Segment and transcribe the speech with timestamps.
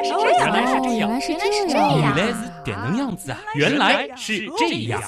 [0.00, 2.00] 来是这样，原来是这样，原来是这这样。
[2.00, 3.38] 样原来是点能样子啊！
[3.54, 5.02] 原来是这样。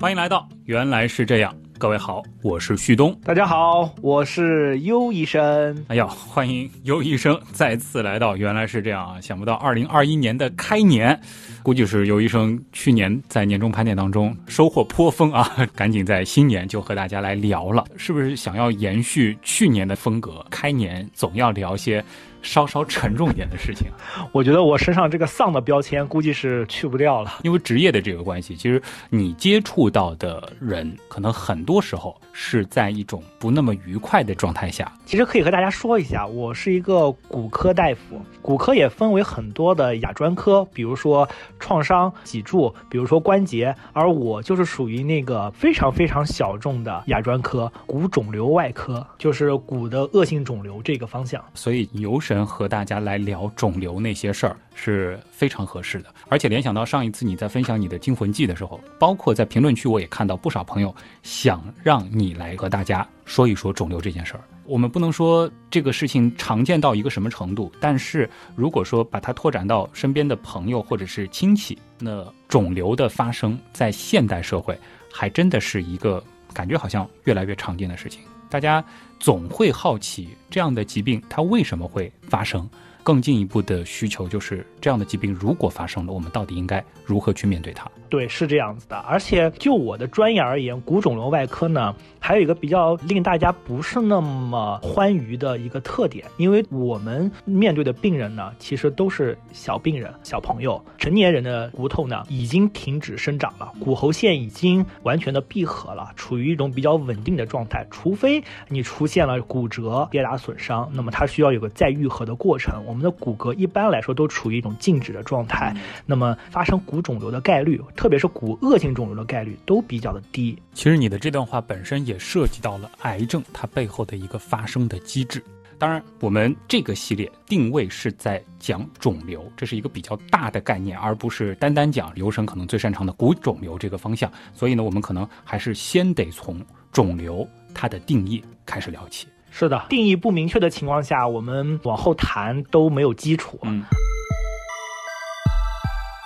[0.00, 3.18] 欢迎来到原来是这样，各位好，我是旭东。
[3.24, 5.84] 大家好，我是优医生。
[5.88, 9.20] 哎呀，欢迎优医生再次来到原来是这样啊！
[9.20, 11.20] 想不到二零二一年的开年，
[11.64, 20.44] 估计是尤医生去年在年终盘点当中收获颇丰啊， 赶紧在新年就和大家来聊了，是不是想要延续去年的风格？
[20.50, 22.04] 开年总要聊些
[22.42, 24.28] 稍稍沉重一点的事情啊。
[24.30, 27.38] 我觉得我身上这个丧的标签估计是去不掉了。
[27.44, 34.92] 因为职业的这个关系，其实你接触到的人，可能很多时候是在一种不那么愉快的状态下。
[35.06, 41.26] 其实可以和大家说一下，我是一个骨科大夫，骨科也分为很多的亚专科，比如说
[41.58, 51.42] 创伤、脊柱，比如说关节，而我就是属于那个非常非常小众的亚专科骨肿瘤外科，就是骨的恶性肿瘤这个方向。
[51.54, 64.40] 所以牛神和大家来聊肿瘤那些事儿是非常合适的，而且联想到上一次你在分享你的惊魂记的时候，包括在评论区我也看到不少朋友想让你来和大家说一说肿瘤这件事儿。
[64.66, 74.78] 我们不能说这个事情常见到一个什么程度，但是如果说把它拓展到身边的朋友或者是亲戚，那肿瘤的发生在现代社会
[75.12, 76.22] 还真的是一个
[76.52, 78.22] 感觉好像越来越常见的事情。
[78.48, 78.84] 大家
[79.18, 82.68] 总会好奇这样的疾病它为什么会发生。
[83.04, 87.86] 更进一步的需求就是，这样的疾病如果发生了，我们到底应该如何去面对它？
[88.08, 88.96] 对，是这样子的。
[88.96, 107.86] 而且就我的专业而言，骨肿瘤外科呢，还有一个比较令大家不是那么欢愉的一个特点，因为我们面对的病人呢，其实都是小病人、小朋友，成年人的骨头呢已经停止生长了，骨骺线已经完全的闭合了，处于一种比较稳定的状态。
[107.90, 112.82] 除非你出现了骨折、跌打损伤，那么它需要有个再愈合的过程。
[112.94, 115.76] 们的骨骼一般来说都处于一种静止的状态，
[116.06, 120.56] 那么发生骨肿瘤的概率，特别是骨恶性肿瘤的概率都比较的低。
[120.72, 125.42] 其实你的这段话本身也涉及到了癌症它背后的一个发生的机制。
[125.76, 134.30] 当然，我们这个系列定位是在讲肿瘤，这是一个比较大的概念，而不是单单讲刘神可能最擅长的骨肿瘤这个方向。
[134.54, 139.26] 所以呢，我们可能还是先得从肿瘤它的定义开始聊起。
[139.56, 143.56] 是的，定义不明确的情况下，我们往后谈都没有基础。
[143.62, 143.84] 嗯，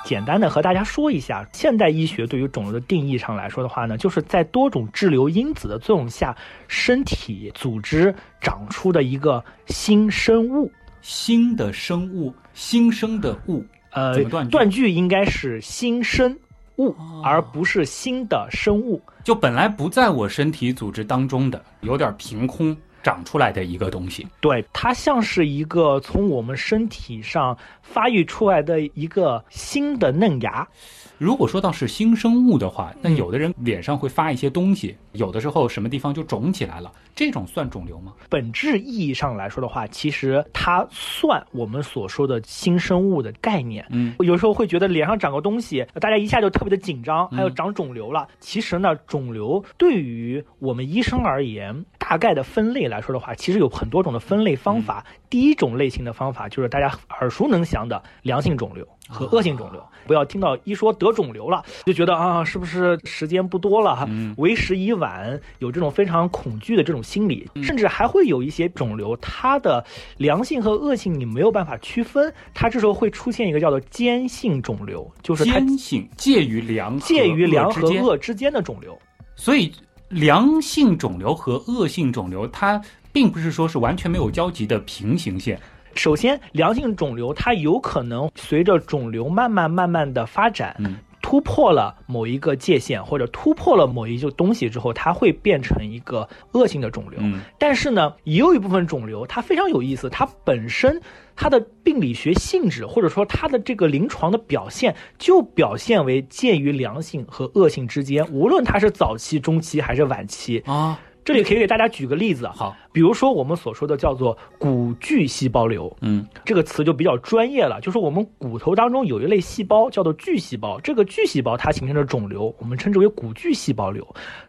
[0.06, 6.34] 简单的和大家说一下，现代医学对于肿瘤的定义上来说的话呢，就是在多种滞留因子的作用下，
[6.68, 10.72] 身体组织长出的一个新生物。
[11.02, 16.34] 新的生物，新生的物，呃断句，断句应该是新生
[16.76, 19.02] 物，哦而不是新的生物。
[19.22, 22.74] 就本来不在我身体组织当中的，有点凭空
[23.08, 24.26] 长出来的一个东西。
[24.38, 30.68] 对，它像是一个从我们身体上发育出来的一个新的嫩芽。
[31.16, 38.12] 如果说到是新生物的话，那嗯有的人脸上会发一些东西，有的时候什么地方就肿起来了，这种算肿瘤吗？
[38.28, 43.84] 本质意义上来说的话，其实它算我们所说的新生物的概念。
[43.90, 48.28] 嗯，有时候会觉得脸上长个东西，大家一下就特别的紧张，还有嗯长肿瘤了。
[48.38, 55.04] 其实呢，肿瘤对于我们医生而言，大概的分类来说的话，其实有很多种的分类方法。
[55.28, 59.84] 第一种类型的方法就是大家耳熟能详的良性肿瘤和恶性肿瘤。
[60.06, 64.06] 不要听到一说得肿瘤了，就觉得啊，是不是时间不多了哈？
[64.08, 69.84] 嗯为时已晚，有这种非常恐惧的这种心理，甚至还会有一些肿瘤，它的
[70.16, 78.98] 良性和恶性你没有办法区分，它这时候会出现一个叫做间性肿瘤，就是它间性介于良介于良和，恶之间的肿瘤。
[79.36, 79.70] 所以
[80.08, 82.80] 良性肿瘤和恶性肿瘤它
[83.12, 85.60] 并不是说是完全没有交集的平行线。
[85.94, 97.18] 首先，良性肿瘤它有可能随着肿瘤慢慢慢慢的发展，嗯突破了某一个界限，或者突破了某一个东西之后，它会变成一个恶性的肿瘤。
[97.20, 100.98] 嗯但是呢，也有一部分肿瘤，它非常有意思，它本身
[101.40, 110.58] 它的病理学性质，或者说它的这个临床的表现，就表现为介于良性和恶性之间，无论它是早期、中期还是晚期。
[110.66, 124.04] 啊，这里可以给大家举个例子，好，比如说我们所说的叫做骨巨细胞瘤，嗯这个词就比较专业了，就是我们骨头当中有一类细胞叫做巨细胞，这个巨细胞它形成的肿瘤，我们称之为骨巨细胞瘤。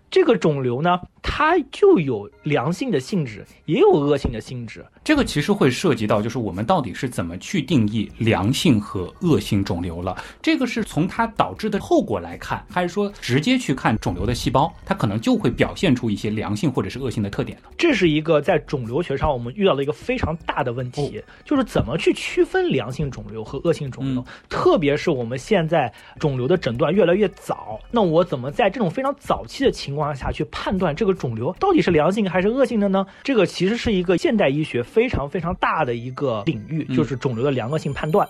[0.09, 4.85] 这个肿瘤呢，它就有良性的性质，也有恶性的性质。
[5.03, 10.17] 这个其实会涉及到，就是我们到底是怎么去定义良性和恶性肿瘤了？
[10.41, 17.69] 这个是从它导致的后果来看，还是说直接去看肿瘤的细胞，它可能就会表现出一些良性或者是恶性的特点呢？
[17.77, 24.25] 这是一个在肿瘤学上我们遇到了一个非常大的问题，就是怎么去区分良性肿瘤和恶性肿瘤？
[24.47, 33.05] 特别是我们现在肿瘤的诊断越来越早，那我怎么在这种非常早期的情况下去判断这个肿瘤到底是良性还是恶性的呢？
[33.23, 38.27] 这个其实是一个现代医学非常非常大的一个领域，就是肿瘤的良恶性判断。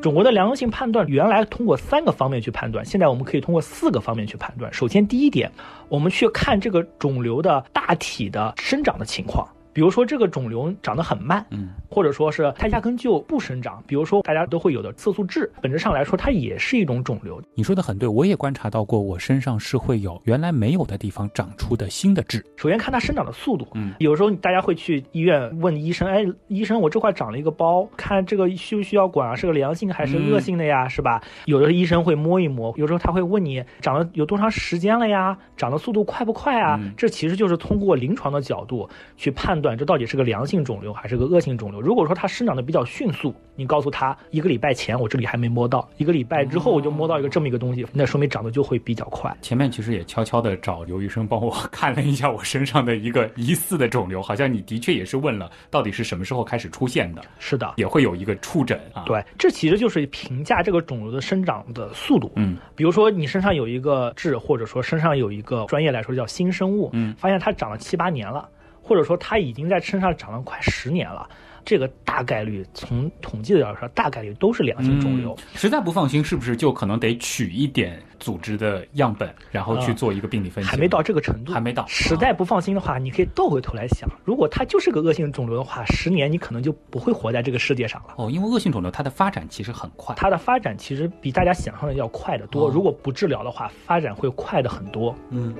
[0.00, 4.72] 肿瘤的良恶性判断原来通过三个方面去判断，现在我们可以通过四个方面去判断。
[4.72, 5.52] 首先，第一点，
[5.88, 9.48] 我们去看这个肿瘤的大体的生长的情况。
[9.72, 13.82] 比如说这个肿瘤长得很慢，嗯，或者说是它压根就不生长。
[13.86, 17.40] 比如说大家都会有的色素痣，本质上来说它也是一种肿瘤。
[17.54, 22.44] 你说的很对，我也观察到过，我身上是会有原来没有的地方长出的新的痣。
[22.56, 29.34] 首先看它生长的速度，嗯，有时候大家会去医院问医生，哎，医生我这块长了一个包，看这个需不需要管啊？
[29.34, 30.86] 是个良性还是恶性的呀？
[30.86, 31.22] 是吧？
[31.46, 35.36] 有的医生会摸一摸，有时候他会问你长了有多长时间了呀？
[35.56, 36.78] 长的速度快不快啊？
[36.94, 38.86] 这其实就是通过临床的角度
[39.16, 39.61] 去判。
[39.62, 41.80] 断这到底是个良性肿瘤还是个恶性肿瘤？
[41.80, 49.34] 如果说它生长的比较迅速，你告诉他一个礼拜前我这里还没摸到，一个礼拜之后我就摸到一个这么一个东西，那说明长得就会比较快。
[49.40, 57.22] 前面其实也悄悄的找刘医生帮我 看了一下我身上的一个疑似的肿瘤，好像你的确也是问了到底是什么时候开始出现的？
[57.38, 59.04] 是的，也会有一个触诊啊。
[59.06, 62.32] 对，这其实就是评价这个肿瘤的生长的速度。
[62.36, 68.48] 嗯，比如说你身上有一个痣，或者说身上有一个专业来说叫新生物，嗯，发现它长了七八年了。
[68.82, 71.28] 或者说它已经在身上长了快十年了，
[71.64, 75.36] 这个大概率从统计的角度说，大概率都是良性肿瘤。
[75.54, 80.70] 实在不放心，是不是就可能得取一点组织的样本，然后去做一个病理分析？
[80.70, 81.86] 还没到这个程度，还没到。
[81.86, 88.14] 实在不放心的话，你可以倒回头来想，如果它就是个恶性肿瘤的话，十年你可能就不会活在这个世界上了。
[88.16, 92.68] 哦，因为恶性肿瘤它的发展其实很快，它的发展其实比大家想象的要快得多。
[92.68, 95.14] 如果不治疗的话，发展会快的很多。
[95.30, 95.54] 嗯。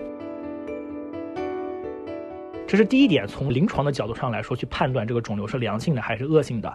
[2.72, 6.74] 这是第一点，从临床的角度上来说，去判断这个肿瘤是良性的还是恶性的。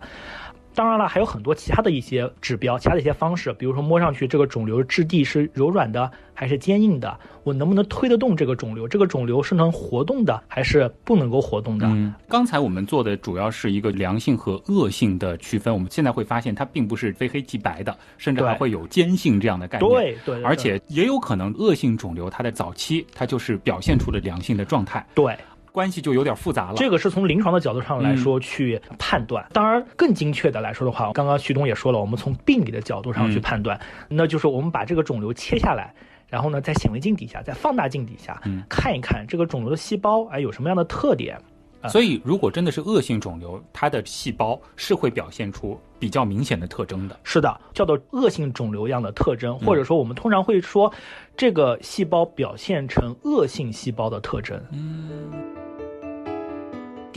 [0.75, 8.87] 当然了，还有很多其他的一些指标，其他的一些方式，比如说摸上去这个肿瘤质地是柔软的还是坚硬的，我能不能推得动这个肿瘤？
[8.87, 11.87] 这个肿瘤是能活动的还是不能够活动的？
[11.87, 19.89] 嗯，刚才我们做的主要是一个良性和恶性的区分，我们现在会发现它并不是非黑即白的，甚至还会有坚性这样的概念。
[19.91, 25.03] 对对，而且也有可能恶性肿瘤它的早期它就是表现出了良性的状态。
[25.15, 25.35] 对。
[25.77, 26.73] 关系就有点复杂了。
[26.75, 29.45] 这个是从临床的角度上来说去判断。
[29.53, 33.79] 当然，更精确的来说的话，刚刚徐东也说了，我们从病理的角度上去判断，
[34.09, 35.93] 那就是我们把这个肿瘤切下来，
[36.27, 41.39] 然后呢，在显微镜底下，在放大镜底下看一看这个肿瘤的细胞，哎，有什么样的特点。
[41.87, 47.17] 所以，如果真的是恶性肿瘤，它的细胞是会表现出比较明显的特征的。
[47.23, 50.91] 是的，叫做恶性肿瘤样的特征，或者说我们通常会说，
[51.37, 54.59] 这个细胞表现成恶性细胞的特征。
[54.71, 55.29] 嗯。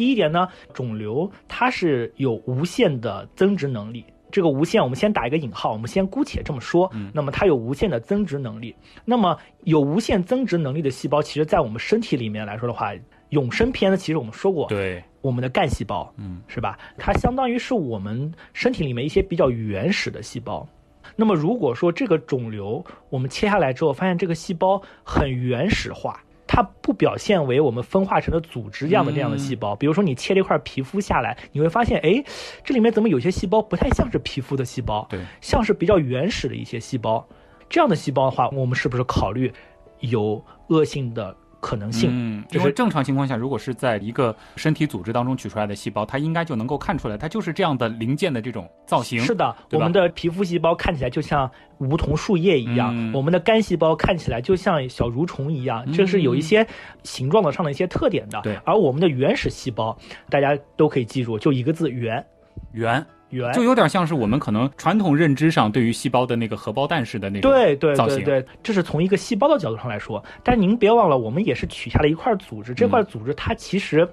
[0.01, 4.03] 第一点呢，肿瘤它是有无限的增值能力。
[4.33, 6.91] 这个无限，我们先打一个引号，我们先姑且这么说。
[7.13, 8.75] 那么它有无限的增值能力。
[9.05, 12.95] 那么有无限增值能力的细胞，其实在我们身体里面来说的话。
[13.29, 16.79] 永生篇呢，其实我们说过，对我们的干细胞，嗯，是吧？
[16.97, 20.67] 它相当于是我们身体里面一些比较原始的细胞。
[21.15, 26.21] 那么如果说这个肿瘤我们切下来之后，发现这个细胞很原始化，
[26.53, 29.77] 它不表现为我们分化成的组织样的这样的细胞。
[29.77, 32.25] 比如说你切了一块皮肤下来，你会发现，哎，
[32.65, 37.25] 这里面怎么有些细胞不太像是皮肤的细胞，对，像是比较原始的一些细胞。
[37.69, 39.53] 这样的细胞的话，我们是不是考虑
[40.01, 41.37] 有恶性的？
[41.61, 49.21] 可能性，嗯，就是正常情况下，如果是在一个身体组织当中取出来的细胞，它应该就能够看出来，它就是这样的零件的这种造型。
[49.21, 56.67] 是的，我们的皮肤细胞看起来就像梧桐树叶一样，我们的肝细胞看起来就像小蠕虫一样，这是有一些
[57.03, 58.41] 形状的上的一些特点的。
[58.43, 59.97] 对，而我们的原始细胞，
[60.29, 62.25] 大家都可以记住，就一个字：圆，
[62.73, 63.05] 圆。
[63.53, 70.23] 就有点像是我们可能传统认知上对于细胞的那个荷包蛋式的那种对对对对，这是从一个细胞的角度上来说。
[70.43, 74.09] 但您别忘了，我们也是取下了一块组织，这块组织它其实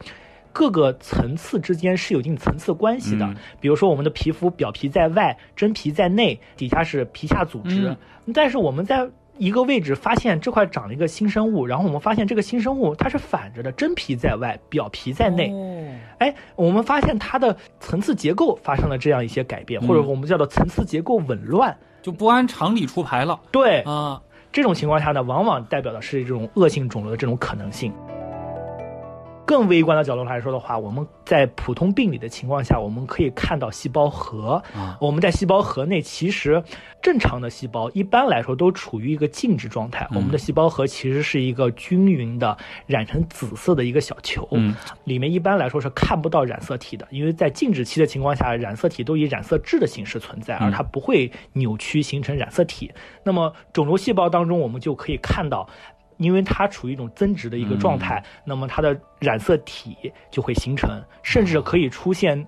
[0.53, 3.27] 各个层次之间是有一定层次关系的。
[3.59, 7.95] 比如说，我们的皮肤表皮在外，真皮在内，底下是皮下组织。
[8.33, 9.07] 但是我们在
[9.37, 15.53] 一个位置发现这块长了一个新生物，然后我们发现这个新生物它是反着的，真皮在外，表皮在内。
[16.17, 23.39] 哎，我们发现它的层次结构发生了这样一些改变，或者我们叫做层次结构紊乱，就不按常理出牌了。
[23.51, 27.93] 对啊，这种情况下呢，往往代表的是这种恶性肿瘤的这种可能性。
[29.47, 34.61] 更微观的角度来说的话，我们在普通病理的情况下，我们可以看到细胞核。
[34.75, 36.61] 啊我们在细胞核内，其实
[37.01, 40.05] 正常的细胞一般来说都处于一个静止状态。
[40.11, 44.75] 嗯我们的细胞核其实是一个均匀的染成紫色的一个小球，嗯
[45.05, 52.91] 里面一般来说是看不到染色体的，因为在静止期的情况下，染色体都以染色质的形式存在，而它不会扭曲形成染色体。
[53.23, 55.69] 那么肿瘤细胞当中，我们就可以看到。
[56.17, 59.95] 因为它处于一种增殖的一个状态，那么它的染色体
[60.29, 62.47] 就会形成，甚至可以出现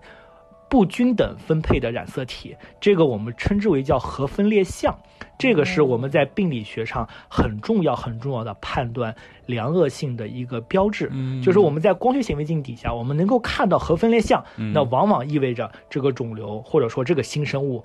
[0.69, 4.95] 不均等分配的染色体，这个我们称之为叫核分裂相。
[5.37, 11.09] 这个是我们在病理学上很重要、很重要的判断良恶性的一个标志。
[11.11, 17.83] 嗯就是我们在光学显微镜底下，我们能够看到核分裂相，嗯那往往意味着这个肿瘤或者说这个新生物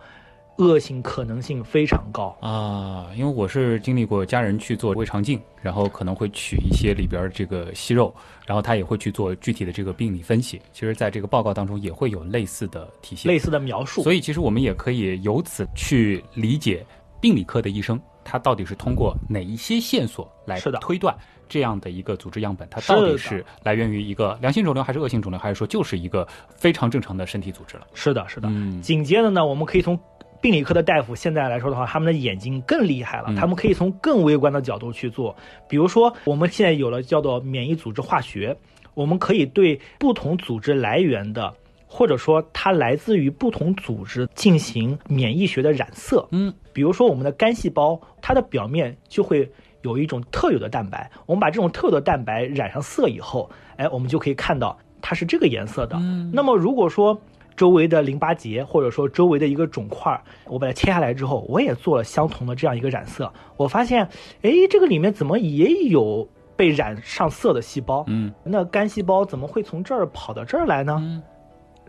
[0.58, 2.36] 恶性可能性非常高。
[2.40, 8.14] 啊，因为我是经历过家人去做胃肠镜，然后可能会取一些里边儿这个息肉，
[8.46, 10.60] 然后他也会去做具体的这个病理分析。
[10.72, 13.30] 其实，在这个报告当中也会有类似的体现。
[13.30, 16.84] 类似的描述，所以，其实我们也可以由此去理解
[17.20, 21.16] 病理科的医生，他到底是通过哪一些线索来推断
[21.48, 27.86] 这样的一个组织样本，它到底是来源于一个良性肿瘤，还是恶性肿瘤，还是说就是一个非常正常的身体组织了？
[27.92, 28.48] 是的，是的。
[28.50, 29.98] 嗯紧接着呢，我们可以从
[30.44, 35.34] 病理科的大夫现在来说的话，他们的眼睛更厉害了，嗯他们可以从更微观的角度去做。
[35.66, 38.54] 比如说，我们现在有了叫做免疫组织化学，
[38.92, 41.50] 我们可以对不同组织来源的，
[41.86, 46.28] 或者说它来自于不同组织进行免疫学的染色。
[46.30, 55.96] 嗯，比如说我们的肝细胞，它的表面就会有一种特有的蛋白，我们把这种特有的蛋白染上色以后，哎，我们就可以看到它是这个颜色的。
[56.00, 57.18] 嗯那么如果说
[57.56, 64.08] 周围的淋巴结或者说周围的一个肿块，我把它切下来之后，我也做了相同的这样一个染色，我发现，
[64.42, 68.04] 哎，这个里面怎么也有被染上色的细胞？
[68.08, 70.98] 嗯那干细胞怎么会从这儿跑到这儿来呢？
[71.00, 71.22] 嗯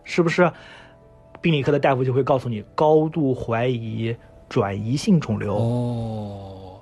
[0.04, 0.52] 是不是？
[1.42, 4.16] 病理科的大夫就会告诉你，高度怀疑
[4.48, 5.56] 转移性肿瘤。
[5.56, 6.80] 哦，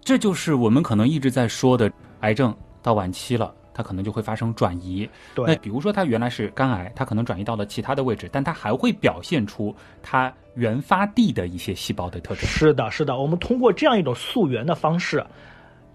[0.00, 5.08] 这就是我们可能一直在说的，癌症到晚期了，它可能就会发生转移。
[5.36, 12.44] 那对，比如说它原来是肝癌，它可能转移到了其他的位置，但它还会表现出它原发地的一些细胞的特征。
[12.44, 15.24] 是的，是的，我们通过这样一种溯源的方式，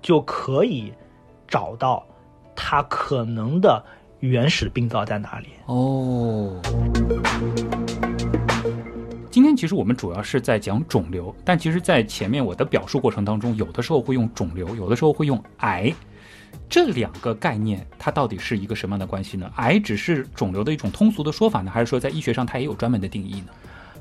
[0.02, 0.94] 就可以
[1.46, 2.02] 找到
[2.56, 3.84] 它可能的
[4.22, 5.48] 原始病灶在哪里。
[5.66, 6.58] 哦。
[9.30, 15.92] 今天其实我们主要是在讲肿瘤，但其实，在前面我的表述过程当中，有的时候会用肿瘤，有的时候会用癌，
[16.70, 19.52] 这两个概念它到底是一个什么样的关系呢？
[19.58, 23.48] 癌只是肿瘤的一种通俗的说法呢，还是说在医学上它也有专门的定义呢？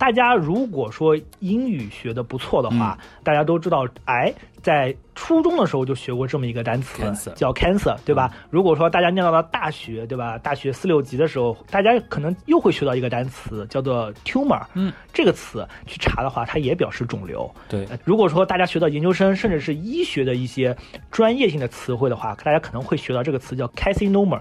[0.03, 8.29] 大家如果说英语学的不错的话，大家都知道哎在初中的时候就学过这么一个单词 Cancer 叫 cancer，对吧？
[8.51, 10.37] 如果说大家念到了大学，对吧？
[10.39, 17.49] 大学四六级的时候，大家可能又会学到一个单词叫做 tumor，嗯，这个词去查的话，它也表示肿瘤。
[17.69, 20.77] 对，呃如果说大家学到研究生，甚至是医学的一些
[21.13, 24.41] 专业性的词汇的话，大家可能会学到这个词叫 carcinoma，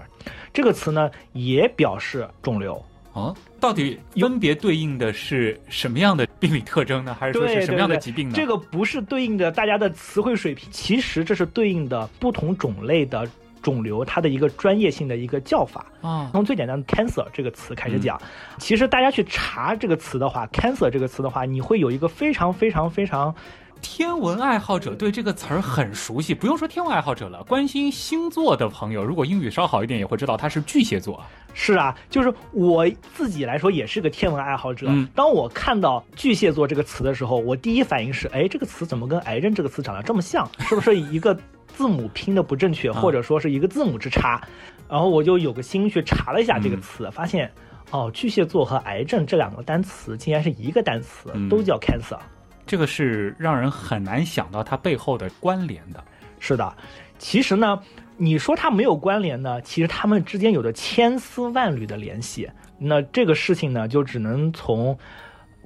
[0.52, 2.84] 这个词呢也表示肿瘤。
[3.14, 7.14] 哦，到底分别对应的是什么样的病理特征呢？
[7.18, 8.34] 还是说是什么样的疾病呢？
[8.34, 13.28] 这个不是对应的大家的词汇水平，其实这是对应的不同种类的
[13.60, 15.84] 肿瘤它的一个专业性的一个叫法。
[16.00, 18.18] 啊，从最简单的 cancer 这个词开始讲，
[18.58, 23.34] 其实大家去查这个词的话，cancer 这个词的话，你会有一个非常非常非常
[23.82, 31.22] 天文爱好者对这个词儿很熟悉，不用说天文爱好者了，关心星座的朋友，如果英语稍好一点，也会知道它是巨蟹座。
[31.54, 34.86] 是啊，就是我自己来说也是个天文爱好者。
[34.88, 40.48] 嗯当我看到巨蟹座这个词的时候，我第一反应是，哎，这个词怎么跟癌症这个词长得这么像？
[40.60, 44.40] 是不是一个字母拼的不正确，啊 或者说是一个字母之差？
[44.88, 47.50] 然后我就有个心去查了一下这个词，发现，
[47.90, 52.18] 哦，巨蟹座和癌症这两个单词竟然是一个单词，嗯都叫 cancer。
[52.66, 56.02] 这个是让人很难想到它背后的关联的。
[56.38, 56.74] 是的，
[57.22, 57.78] 其实呢，
[58.16, 62.50] 你说它没有关联呢，其实它们之间有着千丝万缕的联系。
[62.78, 64.98] 那这个事情呢，就只能从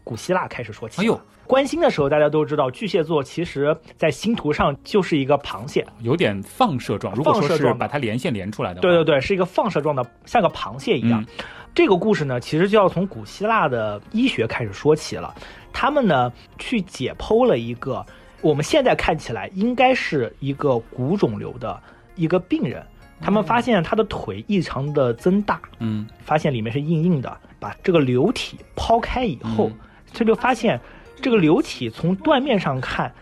[0.04, 1.00] 古希腊开始说起。
[1.00, 5.84] 哎呦，关心的时候，大家都知道，巨蟹座其实在星图上就是一个螃蟹。
[6.02, 7.14] 有点放射状。
[7.14, 11.22] 如果说是把它连线连出来的话，对对对，是一个放射状的，像个螃蟹一样。
[11.22, 11.26] 嗯
[11.74, 15.34] 这个故事呢，其实就要从古希腊的医学开始说起了。
[15.74, 18.02] 他们呢去解剖了一个
[18.46, 21.82] 我们现在看起来应该是一个骨肿瘤的
[22.14, 22.80] 一个病人，
[23.20, 27.36] 他们发现他的腿异常的增大，嗯发现里面是硬硬的。
[27.58, 29.76] 把这个瘤体抛开以后，嗯
[30.14, 30.80] 他就发现
[31.20, 33.12] 这个瘤体从断面上看，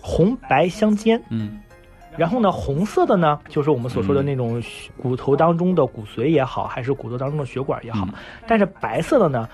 [0.00, 1.20] 红白相间。
[1.30, 1.58] 嗯
[2.16, 4.62] 然后呢，红色的呢，就是我们所说的那种
[4.96, 8.06] 骨头当中的骨髓也好，还是骨头当中的血管也好。
[8.06, 8.14] 嗯
[8.46, 9.48] 但是白色的呢，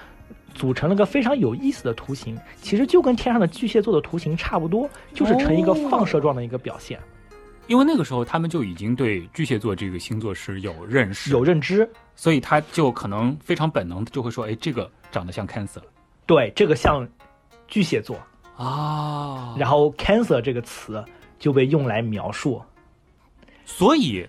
[0.55, 6.99] 组成了个非常有意思的图形，其实就跟天上的巨蟹座的图形差不多，就是呈一个放射状的一个表现，
[7.67, 11.89] 因为那个时候他们就已经对巨蟹座这个星座是有认识，有认知。
[12.17, 15.83] 所以他就可能非常本能的就会说，哎，这个长得像 Cancer
[16.27, 17.07] 对，这个像
[17.67, 18.17] 巨蟹座，
[18.57, 21.05] 啊然后 cancer 这个词
[21.41, 22.63] 就被用来描述。
[23.65, 24.25] 所以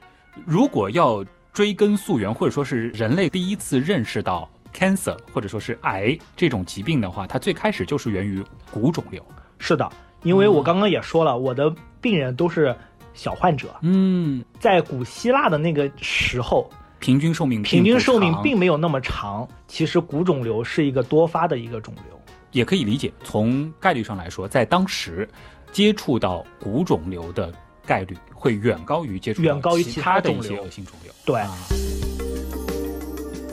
[0.46, 9.25] 如果要追根溯源，或者说是人类第一次认识到 Cancer 或者说是癌这种疾病的话，它最开始就是源于骨肿瘤。
[9.58, 9.89] 是的，
[10.24, 12.75] 因为我刚刚也说了，我的病人都是
[13.13, 19.48] 小患者，嗯，在古希腊的那个时候，平均寿命平均寿命并并没有那么长。
[19.67, 22.20] 其实骨肿瘤是一个多发的一个肿瘤。
[22.51, 25.27] 也可以理解，从概率上来说，在当时
[25.72, 27.53] 接触到骨肿瘤的
[27.86, 31.13] 概率会远高于接触到远高于其其他的一些恶性肿瘤。
[31.25, 31.51] 对，啊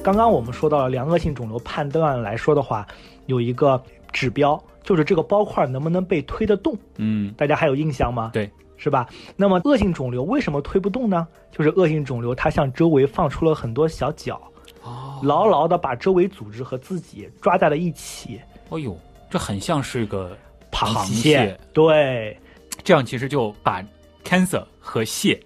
[0.02, 2.84] 刚刚我们说到了良恶性肿瘤判断来说的话，
[3.26, 3.80] 有一个
[4.10, 6.76] 指标，就是这个包块能不能被推得动。
[6.96, 8.30] 嗯，大家还有印象吗？
[8.32, 9.08] 对，是吧？
[9.36, 11.26] 那么恶性肿瘤为什么推不动呢？
[11.52, 14.42] 就是恶性肿瘤它向周围放出了很多小脚，
[14.82, 18.40] 哦，牢牢的把周围组织和自己抓在了一起。
[18.70, 18.98] 哦呦，
[19.30, 20.36] 这很像是个
[20.72, 22.36] 螃蟹，对，
[22.82, 23.80] 这样其实就把
[24.24, 25.40] cancer 和蟹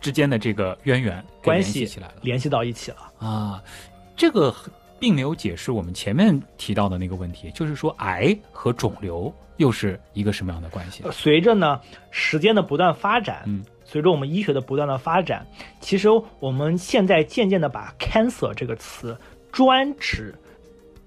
[0.00, 2.96] 之间的这个渊源关系系起来了联系到一起了。
[3.18, 3.62] 啊。
[4.22, 4.54] 这个
[5.00, 11.02] 并没有解释我们前面提到的那个问题，就是说癌和肿瘤又是一个什么样的关系？
[11.10, 11.80] 随着呢
[12.12, 15.44] 时间的不断发展，嗯，随着我们医学的不断的发展，
[15.80, 19.18] 其实我们现在渐渐的把 cancer 这个词
[19.50, 20.32] 专指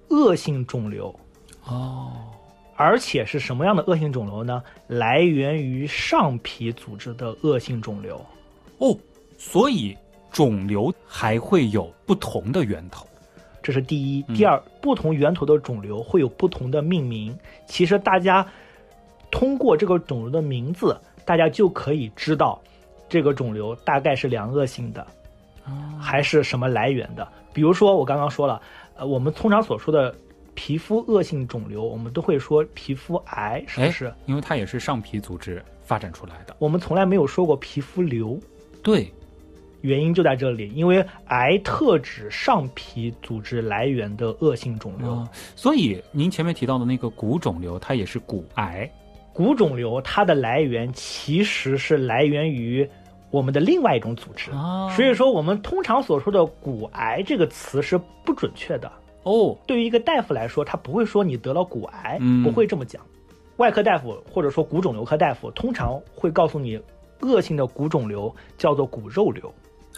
[0.09, 1.17] 恶性肿瘤，
[1.63, 2.11] 哦，
[2.75, 4.61] 而且是什么样的恶性肿瘤呢？
[4.87, 8.17] 来源于上皮组织的恶性肿瘤。
[8.79, 8.93] 哦，
[9.37, 9.95] 所以
[10.35, 13.07] 肿瘤还会有不同的源头。
[13.63, 17.33] 这是第一，嗯第二，不同源头的肿瘤会有不同的命名。
[17.65, 18.45] 其实大家
[19.31, 22.61] 通过这个肿瘤的名字，大家就可以知道
[23.07, 25.07] 这个肿瘤大概是良恶性的，
[25.63, 27.25] 啊还是什么来源的。
[27.53, 28.61] 比如说我刚刚说了，
[28.97, 30.13] 呃，我们通常所说的
[30.53, 34.13] 皮肤恶性肿瘤，我们都会说皮肤癌，是不哎是？
[34.25, 36.53] 因为它也是上皮组织发展出来的。
[36.59, 38.37] 我们从来没有说过皮肤瘤。
[38.83, 39.11] 对，
[39.85, 45.11] 原因就在这里，因为癌特指上皮组织来源的恶性肿瘤。
[45.11, 48.89] 啊，所以您前面提到的那个骨肿瘤，它也是骨癌。
[49.31, 52.89] 骨肿瘤它的来源其实是来源于
[53.31, 58.91] 我们的另外一种组织，啊所以说我们通常所说的骨癌这个词是不准确的。
[59.23, 63.01] 哦，对于一个大夫来说，他不会说你得了骨癌，嗯不会这么讲。
[63.57, 66.79] 外科大夫或者说骨肿瘤科大夫通常会告诉你，
[67.21, 69.53] 恶性的骨肿瘤叫做骨肉瘤。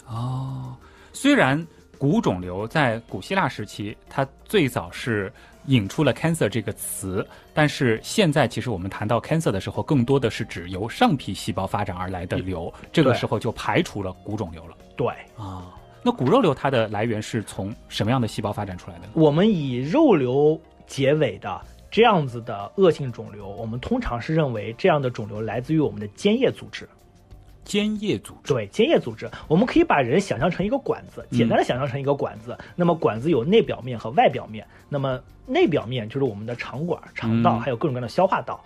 [0.08, 0.74] 哦，
[1.12, 1.64] 虽然
[1.98, 5.32] 骨肿瘤在古希腊时期，它最早是
[5.66, 15.74] 引出了 cancer 这个词，但是现在其实我们谈到 cancer 的时候，更多的是指由上皮细胞发展而来的瘤，这个时候就排除了骨肿瘤了对啊。
[16.02, 19.12] 那骨肉瘤它的来源是从什么样的细胞发展出来的呢？
[19.14, 26.88] 我们以肉瘤结尾的这样子的恶性肿瘤，我们通常是认为这样的肿瘤来自于我们的间叶组织。
[27.68, 28.54] 间叶组织。
[28.54, 32.56] 对，间叶组织，我们可以把人想象成一个管子，简单的想象成一个管子。
[32.74, 38.58] 那么管子有内表面和外表面，那么内表面就是我们的肠管、肠道，嗯还有各种各样的消化道。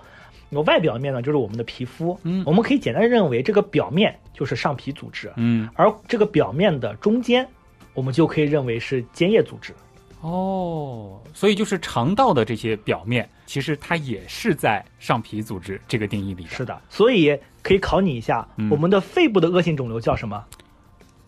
[0.49, 2.17] 那么外表面呢，就是我们的皮肤。
[2.23, 7.47] 嗯我们可以简单地认为这个表面就是上皮组织，嗯，而这个表面的中间，
[7.95, 9.75] 我们就可以认为是间叶组织。
[10.21, 16.51] 哦，所以就是肠道的这些表面，其实它也是在上皮组织这个定义里的。
[16.51, 20.45] 是的，所以可以考你一下，嗯我们的肺部的恶性肿瘤叫什么？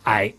[0.03, 0.31] 癌，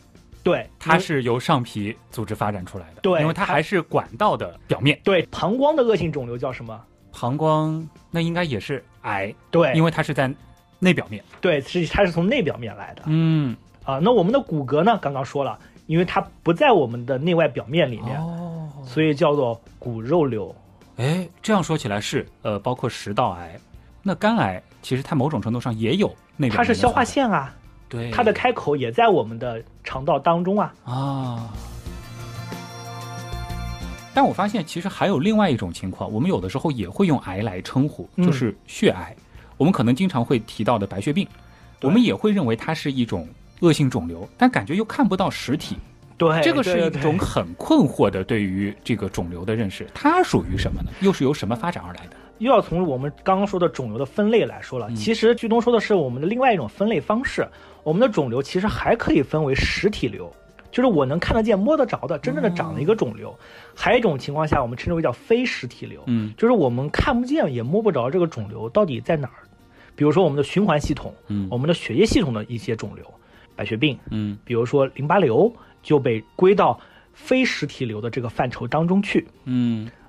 [0.43, 3.01] 对，它是由上皮组织发展出来的。
[3.01, 5.01] 对因为它它还是管道的表面。
[5.03, 6.81] 对膀胱的恶性肿瘤叫什么？
[7.13, 10.33] 膀胱那应该也是癌，对，因为它是在
[10.79, 11.25] 内表面。
[11.41, 13.03] 对，是它是从内表面来的。
[13.07, 14.99] 嗯，啊，那我们的骨骼呢？
[15.01, 20.55] 刚刚说了，因为它不在我们的内外表面里面，哦，所以叫做骨肉瘤。
[20.97, 23.59] 哎，这样说起来是呃，包括食道癌，
[24.03, 27.53] 那肝癌其实它某种程度上也有那种它是消化，腺啊，
[27.89, 30.73] 对，它的开口也在我们的肠道当中啊。
[30.85, 31.53] 啊。
[34.15, 39.13] 但我发现其实还有另外一种情况，我们有的时候也会用癌来称呼，嗯就是血癌。
[39.57, 41.27] 我们可能经常会提到的白血病，
[41.83, 43.29] 我们也会认为它是一种
[43.63, 45.77] 恶性肿瘤，但感觉又看不到实体。
[46.17, 50.93] 对，这个是一种很困惑的对于这个肿瘤的认识，它属于什么呢？
[51.01, 52.17] 又是由什么发展而来的？
[52.39, 54.91] 又要从我们刚刚说的肿瘤的分类来说了。
[54.93, 57.47] 其实剧东说的是我们的另外一种分类方式。
[57.83, 60.33] 我们的肿瘤其实还可以分为实体瘤，
[60.73, 63.33] 就是我能看得见、摸得着的，真正的长了一个肿瘤。
[63.75, 69.47] 还有一种情况下，我们称之为叫非实体瘤，嗯，就是我们看不见也摸不着这个肿瘤到底在哪儿。
[69.95, 73.05] 比如说我们的循环系统，嗯，我们的血液系统的一些肿瘤，
[73.55, 75.51] 白血病，嗯，比如说淋巴瘤
[75.83, 76.79] 就被归到
[77.15, 79.27] 非实体瘤的这个范畴当中去。
[79.45, 80.06] 嗯，啊，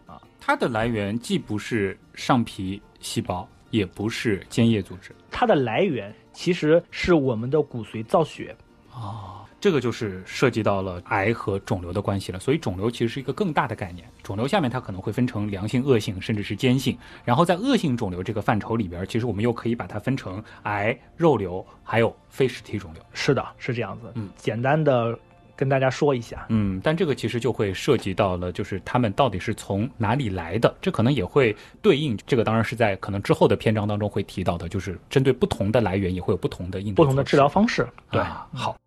[0.47, 6.15] 它的来源既不是上皮细胞，也不是间叶组织，它的来源。
[6.31, 8.55] 其实是我们的骨髓造血，
[8.89, 12.39] 啊，这个就是涉及到了癌和肿瘤的关系了。
[12.39, 14.09] 所以肿瘤其实是一个更大的概念。
[14.23, 16.97] 肿瘤下面它可能会分成良性、恶性，甚至是间性。
[17.25, 23.03] 然后在恶性肿瘤这个范畴里边，其实我们又可以把它分成癌、肉瘤，还有非实体肿瘤。
[23.13, 24.13] 是的，是这样子。
[24.15, 25.19] 嗯，简单的。
[25.57, 37.87] 跟大家说一下，嗯，但这个其实就会涉及到了，就是他们到底是从哪里来的，这可能也会对应这个，当然是在可能之后的篇章当中会提到的，就是针对不同的来源也会有不同的应不同的治疗方式。
[38.11, 38.21] 对，
[38.53, 38.77] 好。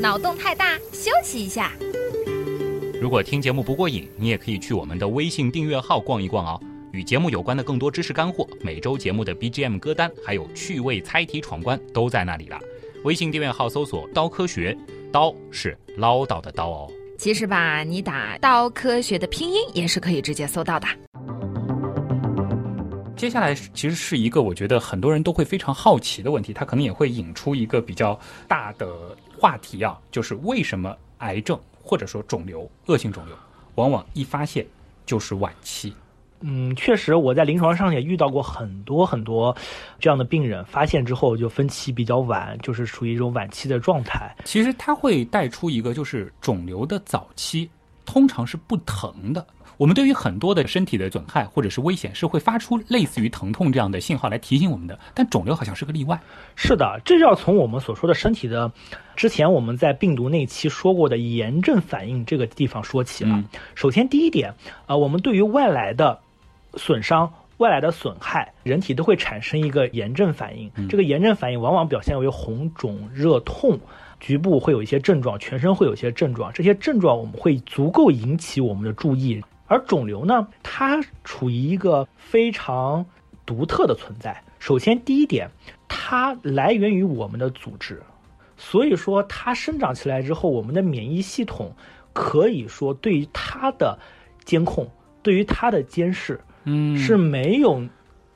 [0.00, 1.72] 脑洞太大，休息一下。
[3.00, 6.60] 如果听节目不过瘾，你也可以去我们的微信订阅号逛一逛哦，
[6.92, 12.58] 与节目有关的更多知识干货、每周节目的 BGM 歌单，还有趣味猜题闯关都在那里了。
[13.04, 14.76] 微信订阅号搜索“刀科学”，
[15.10, 16.90] 刀是唠叨的刀哦。
[17.18, 20.86] 其实吧，你打“刀科学”的拼音也是可以直接搜到的。
[23.16, 33.36] 接下来其实是一个我觉得很多人都会非常好奇的问题，它可能也会引出一个比较大的话题啊，就是为什么癌症或者说肿瘤、恶性肿瘤，
[33.74, 34.64] 往往一发现
[35.04, 35.92] 就是晚期。
[36.44, 39.56] 嗯，确实，我在临床上也遇到过很多很多
[40.00, 44.34] 这样的病人，发现之后就分期比较晚，就是属于一种晚期的状态。
[44.44, 47.70] 其实它会带出一个，就是肿瘤的早期
[48.04, 49.46] 通常是不疼的。
[49.78, 54.98] 我们对于很多的身体的损害或者是危险，是会发出类似于疼痛这样的信号来提醒我们的。
[55.14, 56.20] 但肿瘤好像是个例外。
[56.54, 58.70] 是的，这就要从我们所说的身体的
[59.16, 63.42] 之前我们在病毒那期说过的炎症反应这个地方说起了。
[63.74, 64.54] 首先第一点，
[64.86, 66.18] 呃，我们对于外来的。
[66.74, 70.70] 损伤外来的损害，人体都会产生一个炎症反应。
[70.88, 73.78] 这个炎症反应往往表现为红肿、热痛，
[74.18, 76.52] 局部会有一些症状，全身会有一些症状。
[76.52, 79.42] 这些症状我们会足够引起我们的注意。
[79.66, 83.06] 而肿瘤呢，它处于一个非常
[83.46, 84.42] 独特的存在。
[84.58, 85.48] 首先，第一点，
[85.88, 88.02] 它来源于我们的组织，
[88.56, 91.74] 所以说它生长起来之后，我们的免疫系统
[92.12, 93.98] 可以说对于它的
[94.44, 94.90] 监控，
[95.22, 96.40] 对于它的监视。
[96.64, 97.82] 嗯，是没有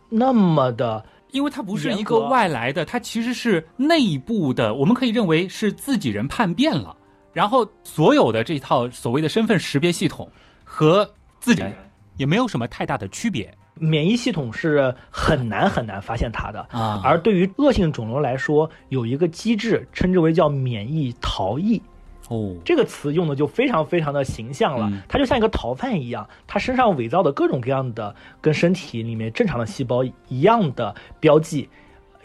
[0.09, 4.75] 那么的，因为它不是一个外来的，它其实是内部的。
[4.75, 6.97] 我们可以认为是自己人叛变了，
[7.33, 10.31] 然后所有的这套所谓的身份识别系统
[10.65, 11.09] 和
[11.41, 11.75] 自己人
[12.17, 13.53] 也没有什么太大的区别。
[13.79, 21.83] 免疫系统是很难很难发现它的啊，而对于恶性肿瘤来说，有一个机制称之为叫免疫逃逸。
[22.29, 31.69] 哦，这个词用的就非常非常的形象了，它就像一个逃犯一样，他身上伪造的各种各样的跟身体里面正常的细胞一样的标记，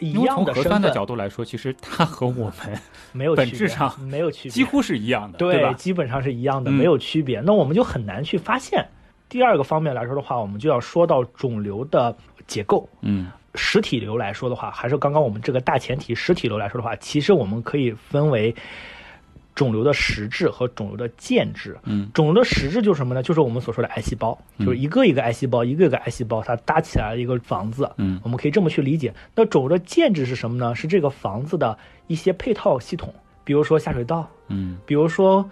[0.00, 2.80] 一样的从核酸的角度来说，其实它和我们
[3.12, 5.72] 没有本质上没有区别，几乎是一样的，对吧？
[5.74, 7.40] 基本上是一样的，没有区别。
[7.40, 8.84] 那我们就很难去发现。
[9.28, 12.14] 第二个方面来说的话，我们就要说到肿瘤的
[12.48, 12.88] 结构。
[13.02, 18.52] 嗯，实体瘤来说的话，还是刚刚我们这个大前提，实体瘤来说的话，其实我们可以分为。
[19.54, 23.22] 肿瘤的实质和肿瘤的间质，嗯，肿瘤的实质就是什么呢？
[23.22, 29.12] 就是我们所说的癌细胞，就是一个一个癌细胞，一个一个癌细胞，它搭起来一个房子，嗯，我们可以这么去理解。
[29.34, 30.74] 那肿瘤的间质是什么呢？
[30.74, 33.12] 是这个房子的一些配套系统，
[33.44, 35.48] 比如说下水道，嗯，比如说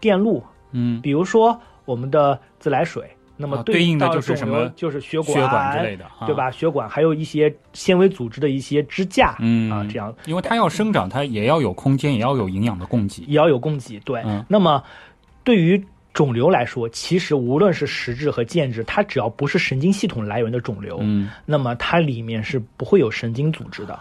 [0.00, 0.42] 电路，
[0.72, 3.13] 嗯，比如说我们的自来水。
[3.36, 4.68] 那么对应的就是什么？
[4.76, 6.50] 就是血管、血管之类的，对吧？
[6.50, 13.98] 血管还有一些纤维组织的一些支架，嗯啊，这样，因为它要生长，它也要有空间，也要有营养的供给，也要有供给。
[14.00, 14.82] 对，那么
[15.42, 23.98] 对于肿瘤来说，其实无论是实质和间质，它只要不是神经系统来源的肿瘤，嗯，那么它里面是不会有神经组织的，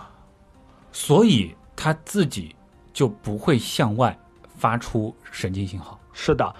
[0.91, 2.55] 所以它自己
[2.93, 4.15] 就不会向外
[4.45, 5.99] 发出神经信号。
[6.13, 6.53] 是的。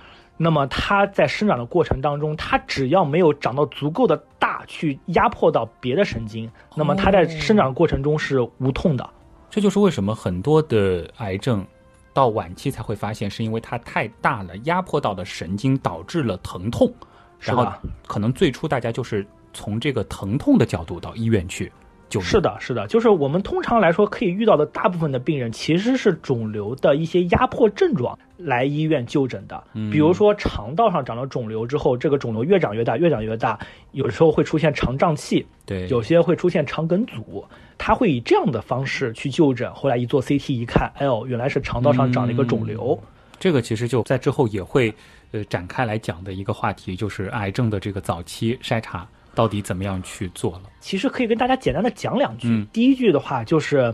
[0.44, 9.10] 那么它在生长的过程当中，它只要没有长到足够的大，去压迫到别的神经，那么它在生长的过程中是无痛的。
[9.50, 11.66] 这就是为什么很多的癌症
[12.14, 16.94] 到晚期才会发现，是因为它太大了，压迫到的神经导致了疼痛。
[17.40, 17.68] 然后
[18.06, 21.72] 可能最初大家就是从这个疼痛的角度到医院去。
[22.14, 22.22] 救。
[22.22, 29.64] 是的，是的，就是我们通常来说可以遇到的大部分的病人，其实是肿瘤的一些压迫症状来医院就诊的。
[29.74, 33.60] 嗯比如说肠道上长了肿瘤之后，这个肿瘤越长越大，越长越大，
[33.92, 37.44] 有时候会出现肠胀气，对，有些会出现肠梗阻，
[37.78, 39.72] 他会以这样的方式去就诊。
[39.74, 42.98] 后来一做 CT 一看，哎呦，原来是肠道上长了一个肿瘤。
[43.40, 44.94] 这个其实就在之后也会
[45.32, 50.64] 呃展开来讲的一个话题，就是癌症的这个早期筛查到底怎么样去做了。
[50.80, 52.48] 其实可以跟大家简单的讲两句。
[52.48, 53.94] 嗯第一句的话就是，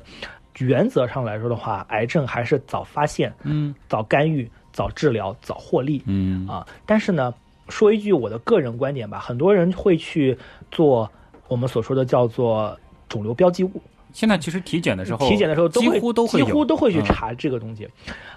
[0.59, 6.01] 原则上来说的话，癌症还是早发现、嗯早干预、早治疗、早获利。
[6.05, 7.33] 嗯啊，但是呢，
[7.69, 10.37] 说一句我的个人观点吧，很多人会去
[10.71, 11.09] 做
[11.47, 17.87] 我们所说的叫做肿瘤标记物，现在其实体检的时候，体检的时候都几会乎都会几乎都会去嗯查这个东西。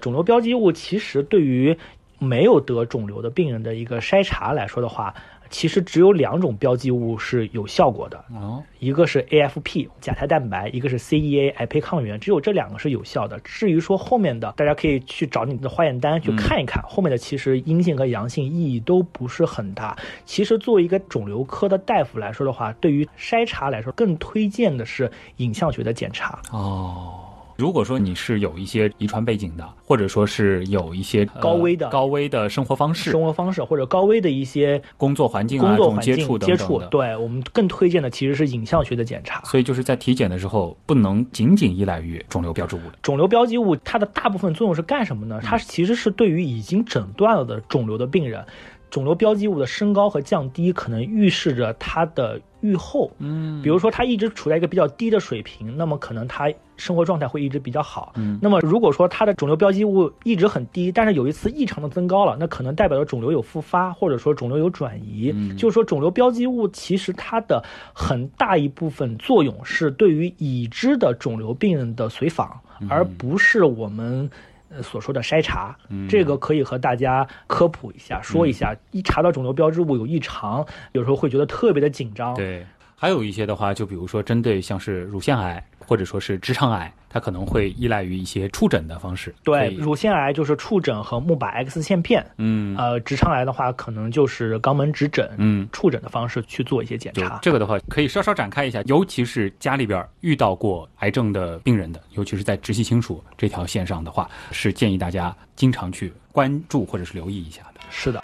[0.01, 1.77] 肿瘤标记物其实对于
[2.19, 5.13] 没有得肿瘤的病人的一个筛查来说的话，
[5.53, 13.39] 其实只有两种标记物是有效果的，哦，一个是 AFP 甲胎蛋白，一个是 CEA 癌胚抗原，只有这两个是有效的。
[13.41, 19.97] 至于说后面的，大家可以去找你的化验单去看一看，后面的其实阴性和阳性意义都不是很大。
[20.25, 26.41] 其实作为一个肿瘤科的大夫来说的话，对于筛查来说，更推荐的是影像学的检查。
[26.51, 27.13] 哦，
[27.57, 36.81] 如果说你是有一些遗传背景的，或者说是有一些、呃高危的高危的生活方式、生活方式或者高危的一些工作环境啊、工作接境接触。
[36.91, 39.43] 对我们更推荐的其实是影像学的检查。
[39.45, 42.99] 所以就是在体检的时候，不能仅仅依赖于肿瘤标志物的。
[43.03, 45.41] 肿瘤标记物它的大部分作用是干什么呢？
[45.43, 48.45] 它其实是对于已经诊断了的肿瘤的病人，
[48.91, 53.11] 肿瘤标记物的升高和降低可能预示着它的预后。
[53.19, 58.13] 嗯比如说，它一直处在一个比较低的水平，那么可能它生活状态会一直比较好。
[58.17, 65.31] 嗯那么如果说它的肿瘤标记物一直很低，但是有一次异常的增高了，那可能代表着肿瘤有复发，或者说肿瘤有转移。
[65.35, 74.31] 嗯就是说，肿瘤标记物其实它的很大一部分作用是对于已知的肿瘤病人的随访，而不是我们。
[74.75, 75.77] 呃所说的筛查，
[76.09, 78.75] 这个可以和大家科普一下，说一下。
[78.91, 82.35] 一查到肿瘤标志物有异常，有时候会觉得特别的紧张。
[82.35, 89.35] 对，还有一些的话，就比如说针对像是乳腺癌或者说是直肠癌，它可能会依赖于一些触诊的方式。
[89.43, 97.39] 对，乳腺癌就是触诊和钼靶 X 线片，嗯呃，直肠癌的话可能就是肛门指诊，嗯，触诊的方式去做一些检查。
[97.43, 107.81] 这个的话，可以稍稍展开一下，尤其是家里边遇到过癌症的病人的，尤其是在直系亲属这条线上的话，是建议大家经常去关注或者是留意一下的。
[107.91, 108.23] 是的，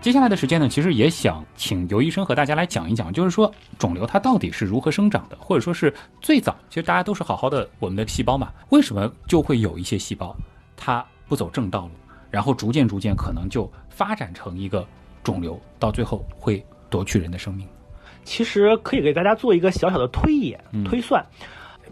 [0.00, 10.34] 接下来的时间呢，其实也想请尤医生和大家来讲一讲，就是说肿瘤它到底是如何生长的，或者说是最早，其实大家都是好好的我们的细胞嘛，为什么就会有一些细胞
[10.74, 11.90] 它不走正道路，
[12.30, 14.86] 然后逐渐逐渐可能就发展成一个
[15.22, 17.68] 肿瘤，到最后会夺去人的生命。
[18.24, 21.22] 其实可以给大家做一个小小的推演、嗯推算。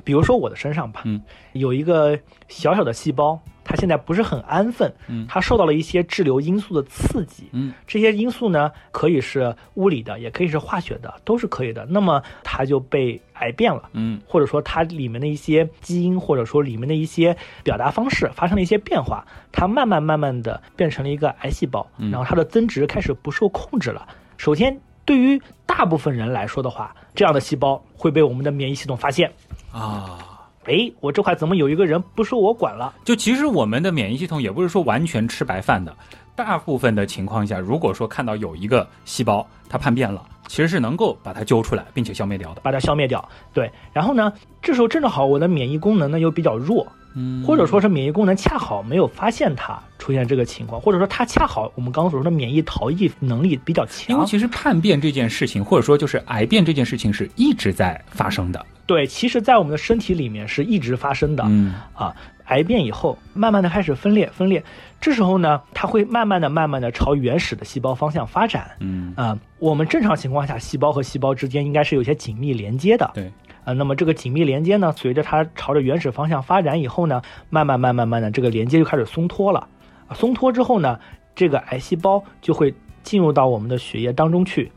[0.03, 1.21] 比如说我的身上吧，嗯
[1.53, 2.19] 有一个
[2.49, 11.85] 小小的细胞，它现在不是很安分，嗯它受到了一些滞留因素的刺激，嗯这些因素呢，可以是物理的，也可以是化学的，都是可以的。
[11.91, 13.91] 那么它就被癌变了。
[13.93, 24.09] 嗯或者说它里面的一些基因，或者说里面的一些表达方式发生了一些变化，它慢慢慢慢的变成了一个癌细胞，嗯然后它的增值开始不受控制了。
[24.39, 29.31] 首先，对于大部分人来说的话，这样的细胞会被我们的免疫系统发现，
[29.71, 30.28] 啊。
[30.69, 32.95] 哎，我这块怎么有一个人不受我管了？
[33.05, 35.97] 就其实我们的免疫系统也不是说完全吃白饭的，
[36.37, 42.61] 大部分的情况下，如果说看到有一个细胞它叛变了，其实是能够把它揪出来并且消灭掉的。
[42.61, 43.27] 把它消灭掉。
[43.53, 46.87] 对，然后呢，这时候正好我的免疫功能呢又比较弱，
[47.19, 54.17] 嗯或者说是免疫功能恰好没有发现它出现这个情况，或者说它恰好我们刚刚所说的免疫逃逸能力比较强。
[54.17, 58.65] 因为其实叛变这件事情，或者说就是癌变这件事情，是一直在发生的。
[58.87, 62.15] 对，其实，在我们的身体里面是一直发生的、嗯啊。
[62.47, 64.65] 癌变以后，慢慢的开始分裂，分裂，
[65.03, 68.71] 这时候呢，它会慢慢的、慢慢的朝原始的细胞方向发展。
[68.81, 73.11] 嗯，啊、我们正常情况下，细胞和细胞之间应该是有一些紧密连接的。
[73.13, 73.31] 对，
[73.69, 79.69] 呃，那么这个紧密连接呢，随着它朝着原始方向发展以后呢，慢慢、慢慢、慢慢的，这个连接就开始松脱了。
[80.07, 80.99] 啊，松脱之后呢，
[81.35, 84.73] 这个癌细胞就会进入到我们的血液当中去，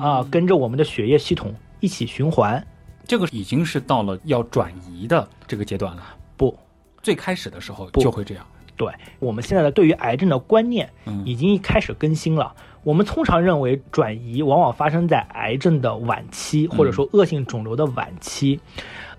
[0.00, 2.64] 啊，跟着我们的血液系统一起循环。
[3.08, 6.02] 这个已经是到了要转移的这个阶段了。
[6.36, 6.56] 不，
[7.02, 8.46] 最开始的时候就会这样。
[8.76, 12.54] 对我们现在的对于癌症的观念嗯已经开始更新了。
[12.82, 18.60] 我们通常认为转移往往发生在癌症的晚期，或者说恶性肿瘤的晚期，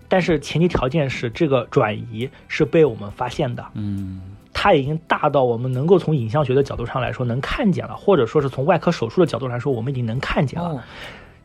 [0.07, 4.21] 但是前提条件是这个转移是被我们发现的，嗯。
[4.51, 10.83] 它已经大到我们能够从影像学的角度上来说能看见了，或者说是从外科手术的角度来说，我们已经能看见了。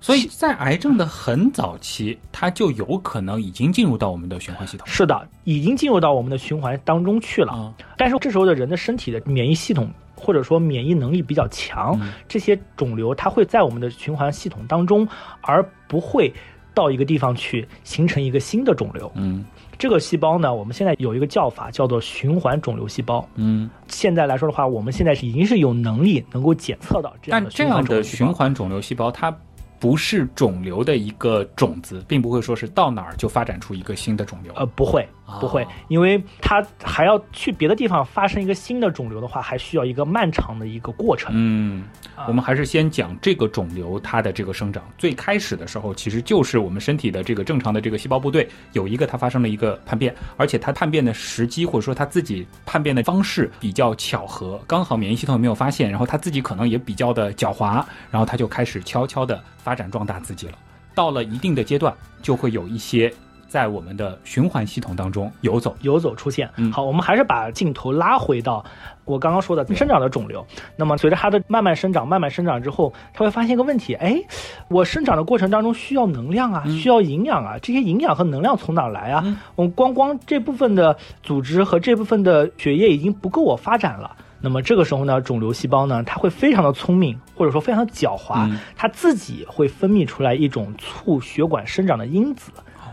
[0.04, 4.86] 哦，所以在癌症的很早期，它就有可能已经进入到我们的循环系统。
[4.86, 7.52] 是的，已经进入到我们的循环当中去了。
[7.52, 15.08] 啊，但是这时候的人的身体的免疫系统或者说免疫能力比较强，嗯这些肿瘤它会在我们的循环系统当中，
[15.40, 16.32] 而不会
[16.74, 19.10] 到一个地方去形成一个新的肿瘤。
[19.14, 19.44] 嗯
[19.76, 23.26] 这个细胞呢，我们现在有一个叫法叫做循环肿瘤细胞。
[23.34, 29.36] 嗯，现在来说的话，我们现在是已经是有能力能够检测到这样的但这样的循环肿瘤细胞，它
[29.85, 34.51] 不是肿瘤的一个种子，并不会说是到哪儿就发展出一个新的肿瘤。
[34.55, 35.07] 呃，不会，
[35.38, 41.35] 不会哦，因为它还要去别的地方发生一个新的肿瘤的话，还需要一个漫长的一个过程。
[41.37, 41.85] 嗯，
[42.16, 44.83] 啊我们还是先讲这个肿瘤它的这个生长。
[44.97, 60.54] 最开始的时候，其实就是我们身体的这个正常的这个细胞部队有一个它发生了一个叛变，而且它叛变的时机或者说它自己叛变的方式比较巧合，刚好免疫系统没有发现，然后它自己可能也比较的狡猾，然后它就开始悄悄的发展壮大自己了。
[60.94, 63.12] 到了一定的阶段，就会有一些
[63.48, 65.76] 在我们的循环系统当中游走。
[65.80, 66.70] 游走出现嗯。
[66.72, 68.64] 好，我们还是把镜头拉回到
[69.04, 70.46] 我刚刚说的生长的肿瘤。
[70.76, 74.22] 那么随着它的慢慢生长、慢慢生长之后，它会发现一个问题：哎，
[74.68, 79.22] 我生长的过程当中需要能量啊，需要营养啊，这些营养和能量从哪来啊？
[79.24, 84.16] 嗯我光光这部分的组织和这部分的血液已经不够我发展了。
[84.44, 92.52] 那么这个时候呢，肿瘤细胞呢，它会非常的聪明，或者说非常的狡猾，嗯它自己会分泌出来一种促血管生长的因子，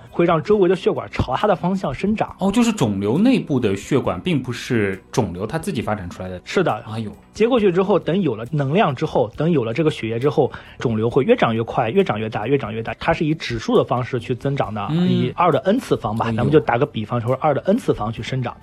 [0.09, 2.33] 会让周围的血管朝它的方向生长。
[2.39, 6.39] 哦，就是肿瘤内部的血管，并不是肿瘤它自己发展出来的。
[6.45, 12.93] 是的，哎呦，接过去之后，等有了能量之后，等有了这个血液之后，肿瘤会越长越快，越长越大，越长越大。
[12.97, 18.55] 它是以指数的方式去增长的，嗯以二的 n 次方吧，咱们就打个比方说二的 n 次方去生长。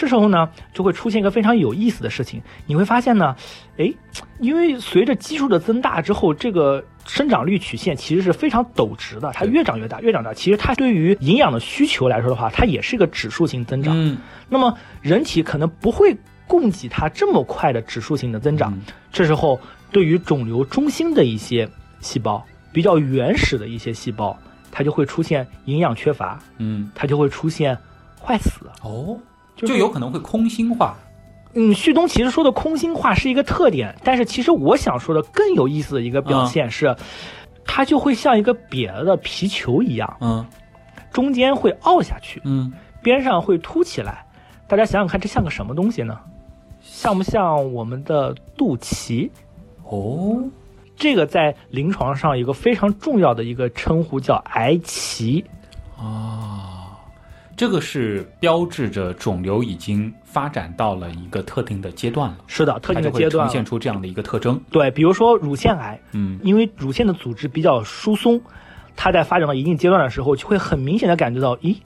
[0.00, 3.36] 这时候呢，就会出现一个非常有意思的事情，你会发现呢，
[3.76, 3.94] 诶，
[4.38, 10.32] 因为随着基数的增大之后，这个生长率曲线其实是非常陡直的，它越长越大，越长越大。
[10.32, 13.92] 其实它对于营养的需求来说的话，它也是一个指数性增长。
[13.94, 14.16] 嗯，
[14.48, 18.72] 那么人体可能不会供给它这么快的指数性的增长。
[18.72, 18.80] 嗯
[19.12, 19.60] 这时候，
[19.92, 21.68] 对于肿瘤中心的一些
[22.00, 24.38] 细胞，比较原始的一些细胞，
[24.72, 27.76] 它就会出现营养缺乏，嗯，它就会出现
[28.22, 29.18] 坏死，哦，
[29.60, 30.96] 就就有可能会空心化。
[31.52, 36.96] 嗯，旭东其实说的空心化是一个特点，但是其实我想说的更有意思的一个表现是，
[37.64, 40.46] 它就会像一个瘪了的皮球一样，嗯
[41.12, 44.24] 中间会凹下去，嗯，边上会凸起来。
[44.68, 46.16] 大家想想看，这像个什么东西呢？
[46.80, 49.28] 像不像我们的肚脐？
[49.82, 50.44] 哦，
[50.94, 55.44] 这个在临床上有一个非常重要的一个称呼叫癌脐。
[55.98, 56.39] 啊，
[57.60, 63.52] 这个是标志着肿瘤已经发展到了一个特定的阶段了，是的，特定的阶段呈。
[63.52, 64.58] 现出这样的一个特征。
[64.70, 68.40] 对，比如说乳腺癌，嗯因为乳腺的组织比较疏松，
[68.96, 71.76] 它在发展到一定阶段的时候，就会很明显的感觉到，咦，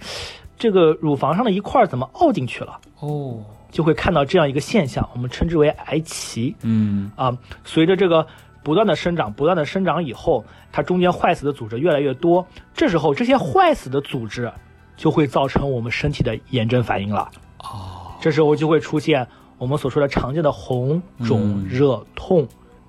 [0.56, 2.78] 这个乳房上的一块儿怎么凹进去了？
[3.00, 7.36] 哦，就会看到这样一个现象，我们称之为癌脐嗯啊。
[7.64, 8.24] 随着这个
[8.62, 14.52] 不断的生长，不断的生长以后，它中间坏死的组织越来越多，这时候这些坏死的组织
[14.96, 17.30] 就会造成我们身体的炎症反应了。
[17.58, 19.26] 哦，这时候就会出现
[19.58, 22.46] 我们所说的常见的红、肿、嗯热、痛，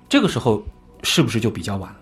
[0.08, 0.62] 这个时候
[1.02, 1.96] 是不是就比较晚了？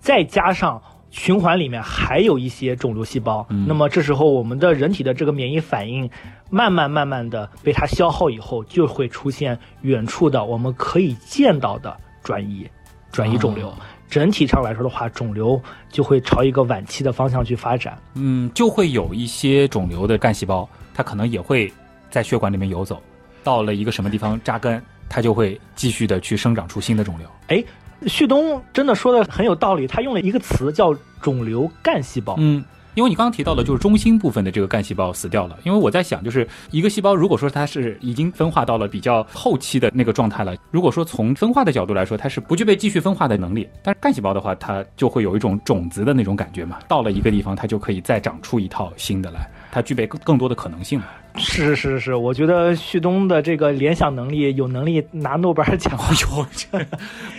[0.00, 6.10] 再加上循环里面还有一些肿瘤细胞，嗯那么这时候我们的人体的这个免疫反应
[6.50, 12.68] 慢慢慢慢的被它消耗以后，就会出现远处的我们可以见到的转移，
[13.12, 13.68] 转移肿瘤。
[13.68, 13.74] 哦
[14.12, 17.96] 整体上来说的话，肿瘤就会朝一个晚期的方向去发展。
[18.12, 21.72] 嗯，就会有一些肿瘤的干细胞，它可能也会
[22.10, 23.00] 在血管里面游走，
[23.42, 27.26] 到了一个什么地方扎根，它就会继续的去生长出新的肿瘤。
[27.46, 27.64] 哎，
[28.06, 32.34] 旭东真的说的很有道理，他用了一个词叫肿瘤干细胞。
[32.36, 32.62] 嗯，
[32.94, 35.58] 因为你刚刚提到的，就是中心部分的这个干细胞死掉了。
[35.64, 43.68] 因为我在想，就是一个细胞，如果说它是已经分化到了比较后期的那个状态了，如果说从分化的角度来说，它是不具备继续分化的能力。
[43.82, 51.06] 但是干细胞的话，它就会有一种种子的那种感觉嘛，到了一个地方，它就可以再长出一套新的来，它具备更更多的可能性嘛。
[51.36, 55.98] 是是是，我觉得旭东的这个联想能力有能力拿诺贝尔奖。
[55.98, 56.78] 哎 呦，这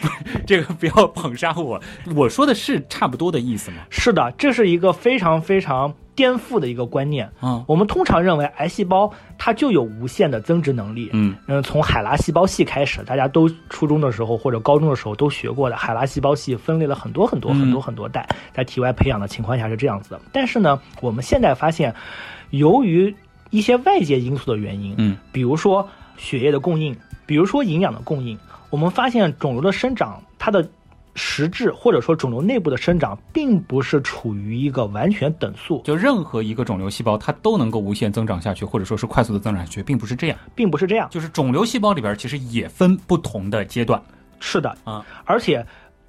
[0.02, 0.08] 不
[0.48, 1.80] 这个不要捧杀我，
[2.16, 3.78] 我说的是差不多的意思吗。
[3.92, 7.30] 是的，这是一个非常非常颠覆的一个观念。
[7.44, 11.12] 嗯我们通常认为癌细胞它就有无限的增殖能力。
[11.14, 15.78] 嗯嗯，从海拉细胞系开始，大家都初中的时候或者高中的时候都学过的。
[15.78, 20.20] 海拉细胞系分裂了很多很多嗯很多很多代，在体外培养的情况下是这样子的。
[20.32, 21.94] 但是呢，我们现在发现，
[22.54, 23.14] 由于
[23.50, 25.88] 一些外界因素的原因，嗯比如说
[26.18, 26.96] 血液的供应，
[27.26, 28.38] 比如说营养的供应，
[28.70, 30.68] 我们发现肿瘤的生长它的
[31.16, 40.38] 实质或者说肿瘤内部的生长，并不是处于一个完全等速，就任何一个肿瘤细胞，它都能够无限增长下去，或者说是快速的增长下去，并不是这样。
[40.54, 41.08] 并不是这样。
[41.10, 44.00] 就是肿瘤细胞里边其实也分不同的阶段
[44.40, 45.04] 是的，啊。
[45.26, 45.66] 而且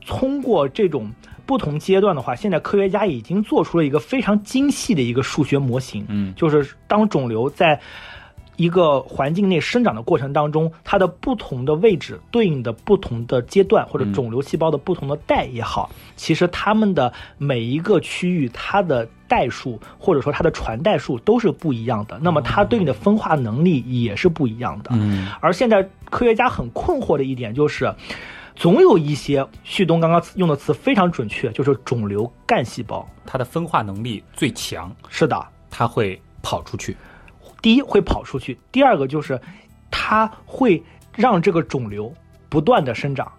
[0.07, 1.11] 通过这种
[1.47, 6.35] 不同阶段的话，现在科学家已经做出了一个非常精细的一个数学模型，嗯。
[6.35, 7.81] 就是当肿瘤在
[8.57, 24.91] 一个环境内生长的过程当中，它的不同的位置对应的不同的阶段，或者肿瘤细胞的不同的代也好，其实它们的每一个区域它的代数或者说它的传代数都是不一样的，那么它对应的分化能力也是不一样的。
[24.93, 25.29] 嗯。
[25.41, 27.93] 而现在科学家很困惑的一点就是，
[28.55, 33.07] 总有一些旭东刚刚用的词非常准确，就是肿瘤干细胞。
[33.27, 36.97] 它的分化能力最强，是的，它会跑出去。
[37.61, 39.41] 第一会跑出去，第二个就是
[39.91, 40.83] 它会
[41.15, 42.13] 让这个肿瘤
[42.49, 43.31] 不断的生长。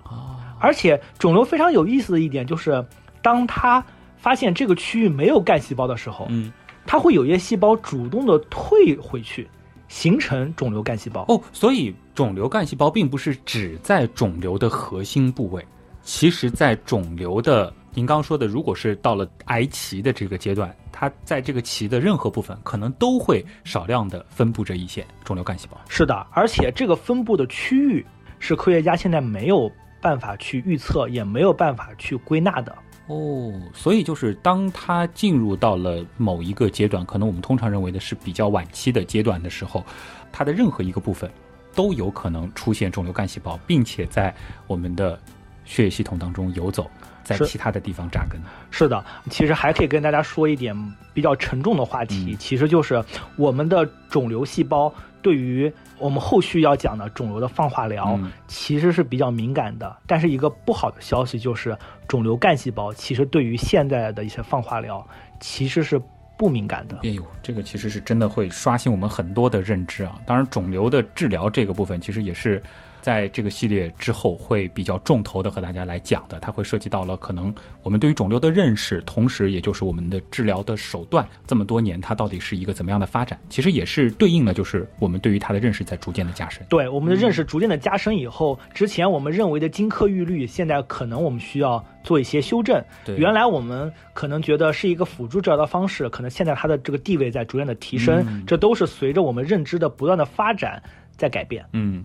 [0.60, 2.84] 而且肿瘤非常有意思的一点就是，
[3.22, 3.84] 当它
[4.18, 6.52] 发现这个区域没有干细胞的时候，嗯
[6.88, 9.48] 它会有一些细胞主动的退回去，
[9.88, 11.26] 形成肿瘤干细胞。
[11.28, 15.66] 哦，所以肿瘤干细胞并不是只在肿瘤的核心部位，
[16.02, 25.80] 其实在肿瘤的您刚刚说的，如果是到了癌期的这个阶段，它在这个期的任何部分可能都会少量的分布着一些肿瘤干细胞。
[25.88, 28.06] 是的，而且这个分布的区域
[28.40, 29.72] 是科学家现在没有
[30.02, 32.76] 办法去预测，也没有办法去归纳的。
[33.08, 39.86] 哦，所以就是当它进入到了某一个阶段，可能我们通常认为的是比较晚期的阶段的时候，
[40.32, 41.30] 它的任何一个部分
[41.76, 44.34] 都有可能出现肿瘤干细胞，并且在
[44.66, 45.20] 我们的
[45.66, 46.90] 血液系统当中游走，
[47.24, 48.42] 在其他的地方扎根。
[48.72, 50.76] 是的，其实还可以跟大家说一点
[51.14, 53.04] 比较沉重的话题，嗯其实就是
[53.36, 54.92] 我们的肿瘤细胞
[55.22, 59.96] 对于我们后续要讲的肿瘤的放化疗，嗯其实是比较敏感的。
[60.06, 61.78] 但是一个不好的消息就是，
[62.08, 65.06] 肿瘤干细胞其实对于现在的一些放化疗
[65.40, 66.02] 其实是
[66.38, 66.98] 不敏感的。
[67.04, 70.20] 哎呦，这个其实是真的会刷新我们很多的认知啊！
[70.26, 72.62] 当然，肿瘤的治疗这个部分，其实也是
[73.06, 76.40] 在这个系列之后会比较重头的和大家来讲的。
[76.40, 77.54] 它会涉及到了可能
[77.84, 83.40] 我们对于肿瘤的认识，同时也就是我们的治疗的手段，这么多年它到底是一个怎么样的发展？
[83.48, 86.66] 其实也是对应的，就是我们对于它的认识在逐渐的加深。
[86.68, 92.84] 对我们的认识逐渐的加深以后，之前我们认为的金科玉律，现在可能我们需要做一些修正。
[93.06, 100.82] 对原来我们可能觉得是一个辅助治疗的方式，可能现在它的这个地位在逐渐的提升，嗯这都是随着我们认知的不断的发展
[101.16, 101.64] 在改变。
[101.74, 102.04] 嗯。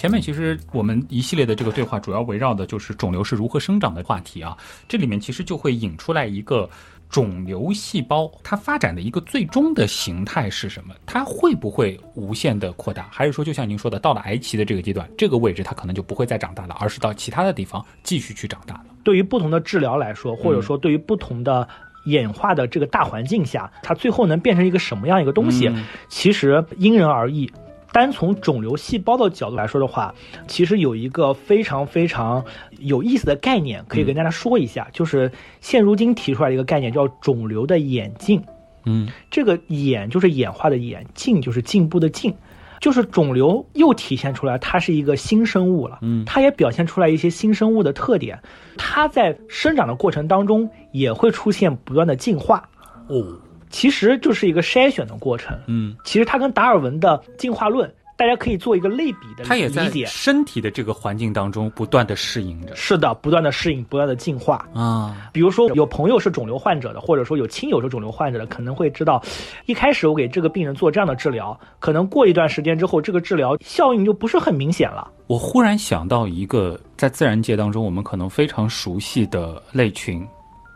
[0.00, 4.56] 前面其实我们一系列的这个对话，主要围绕的就是肿瘤是如何生长的话题啊。
[4.88, 6.66] 这里面其实就会引出来一个
[7.10, 10.94] 肿瘤细胞它发展的一个最终的形态是什么？
[11.04, 13.08] 它会不会无限的扩大？
[13.12, 18.86] 还是说，就像您说的，到了癌期的这个阶段，这个位置它可能就不会再长大了，而是到其他的地方继续去长大了？
[19.04, 21.68] 对于不同的治疗来说，或嗯者说对于不同的
[22.06, 27.52] 演化的这个大环境下，它最后能变成一个什么样一个东西，嗯其实因人而异。
[27.92, 30.14] 单从肿瘤细胞的角度来说的话，
[30.46, 32.44] 其实有一个非常非常
[32.78, 35.30] 有意思的概念，可以跟大家说一下，就是
[35.60, 38.42] 现如今提出来的一个概念，叫肿瘤的演进。
[38.84, 39.08] 嗯。
[39.30, 42.34] 这个演就是演化的演，进就是进步的进，
[42.80, 45.98] 就是肿瘤又体现出来它是一个新生物了。
[46.02, 46.24] 嗯。
[46.24, 48.40] 它也表现出来一些新生物的特点，
[48.76, 52.68] 它在生长的过程当中也会出现不断的进化，
[53.08, 53.38] 哦
[53.70, 55.58] 其实就是一个筛选的过程。
[55.66, 60.04] 嗯，其实它跟达尔文的进化论，大家可以做一个类比的它也在理解。
[60.06, 64.68] 身体的这个环境当中不断的适应着是的，不断的适应，不断的进化。
[64.74, 65.30] 啊。
[65.32, 69.22] 比如说有朋友是肿瘤患者的，或者说有亲友是肿瘤患者的，可能会知道，
[69.66, 75.10] 一开始我给这个病人做这样的治疗，可能过一段时间之后，这个治疗效应就不是很明显了。
[75.26, 80.26] 我忽然想到一个在自然界当中我们可能非常熟悉的类群，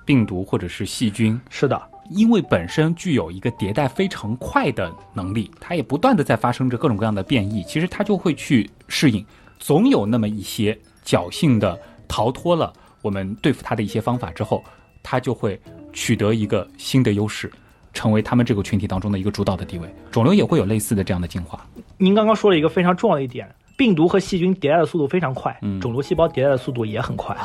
[0.07, 9.25] 病毒或者是细菌，是的，因为本身具有一个迭代非常快的能力，它也不断的在发生着各种各样的变异，其实它就会去适应，
[9.59, 14.63] 总有那么一些侥幸的逃脱了我们对付它的一些方法之后，
[15.03, 15.61] 它就会
[15.93, 17.51] 取得一个新的优势。
[17.93, 21.65] 成为他们这个群体当中的一个主导的地位，肿瘤也会有类似的这样的进化。
[21.97, 23.49] 您刚刚说了一个非常重要的一点，
[23.79, 27.37] 病毒和细菌迭代的速度非常快，肿瘤细胞迭代的速度也很快。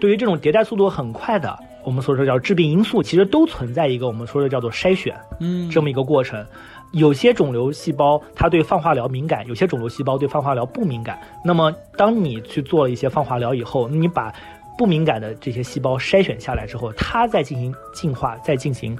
[0.00, 1.54] 对于这种迭代速度很快的，
[1.86, 6.44] 我们所说叫致病因素，其实都存在一个我们说的叫做筛选嗯这么一个过程。
[6.90, 11.16] 有些肿瘤细胞它对放化疗敏感，有些肿瘤细胞对放化疗不敏感。
[11.44, 14.34] 那么当你去做了一些放化疗以后，你把
[14.76, 18.98] 不敏感的这些细胞筛选下来之后，它再进行进化，再进行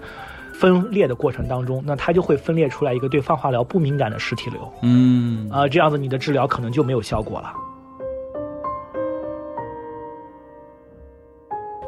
[0.54, 4.72] 分裂的过程当中，那它就会分裂出来一个对放化疗不敏感的实体瘤。
[4.82, 7.52] 嗯啊、这样子你的治疗可能就没有效果了。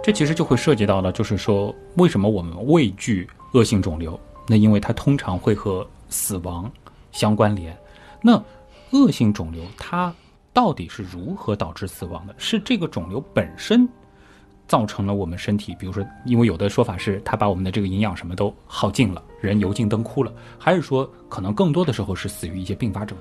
[0.09, 4.19] 这其实就会涉及到了，就是说为什么我们畏惧恶性肿瘤？
[4.47, 6.73] 那因为它通常会和死亡
[7.13, 7.77] 相关联。
[8.23, 8.43] 那
[8.93, 10.11] 恶性肿瘤它
[10.51, 12.35] 到底是如何导致死亡的？
[12.39, 13.87] 是这个肿瘤本身
[14.67, 23.15] 造成了我们身体，比如说，因为有的说法是它把我们的这个营养什么都耗尽了，人油尽灯枯了，还是说可能更多的时候是死于一些并发症？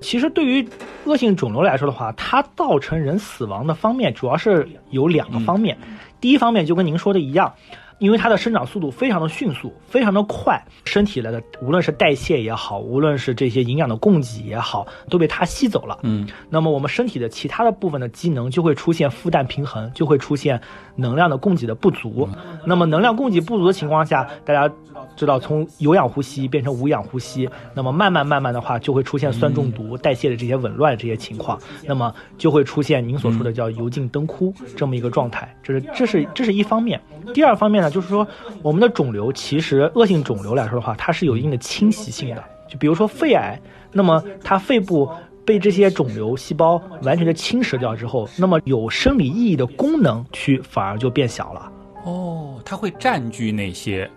[0.00, 0.68] 其实对于
[1.04, 5.76] 恶性肿瘤来说的话，它造成人死亡的方面主要是有两个方面。
[6.20, 7.52] 第一方面就跟您说的一样。
[7.98, 15.98] 因为它的生长速度非常的迅速，非常的快，身体的无论是代谢也好，无论是这些营养的供给也好，都被它吸走了。
[16.02, 20.60] 嗯，那么我们身体的其他的部分的机能就会出现负担平衡，就会出现
[20.96, 22.28] 能量的供给的不足。
[22.64, 24.72] 那么能量供给不足的情况下，大家
[25.16, 35.54] 知道从有氧呼吸变成无氧呼吸，那么慢慢慢慢的话就会出现酸中毒、代谢的这些紊乱这些情况，那么就会出现您所说的叫油尽灯枯这么一个状态。
[35.62, 37.00] 这是这是这是一方面。
[37.32, 38.26] 第二方面呢，就是说
[38.62, 42.42] 我们的肿瘤其实恶性肿瘤来说的话，它是有一定的侵袭性的。
[42.68, 43.60] 就比如说肺癌，
[43.92, 45.08] 那么它肺部
[45.44, 51.70] 被这些肿瘤细胞完全的侵蚀掉之后，那么有生理意义的功能区反而就变小了。
[52.04, 54.10] 哦，它会占据那些。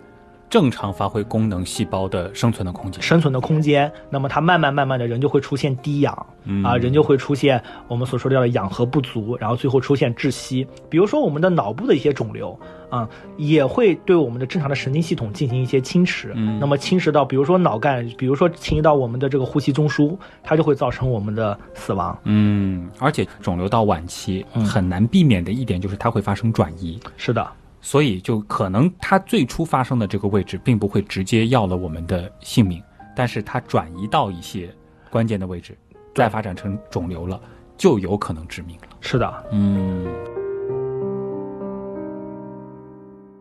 [0.50, 6.26] 正常发挥功能细胞的生存的空间，生存的空间，那么它慢慢慢慢的人就会出现低氧，
[6.64, 10.66] 啊，人就会出现我们所说的氧合不足，然后最后出现窒息。
[10.88, 12.58] 比如说我们的脑部的一些肿瘤，
[12.90, 22.18] 啊，也会对我们的正常的神经系统进行一些侵蚀，那么侵蚀到比如说脑干，比如说侵袭到我们的这个呼吸中枢，它就会造成我们的死亡。
[22.24, 26.98] 嗯，而且肿瘤到晚期很难避免的一点就是它会发生转移。
[27.16, 27.46] 是的。
[27.80, 32.82] 所以，就可能它最初发生的这个位置，并不会直接要了我们的性命，
[33.14, 34.68] 但是它转移到一些
[35.10, 35.78] 关键的位置，
[36.12, 37.40] 再发展成肿瘤了，
[37.76, 38.88] 就有可能致命了。
[39.00, 40.04] 是的，嗯。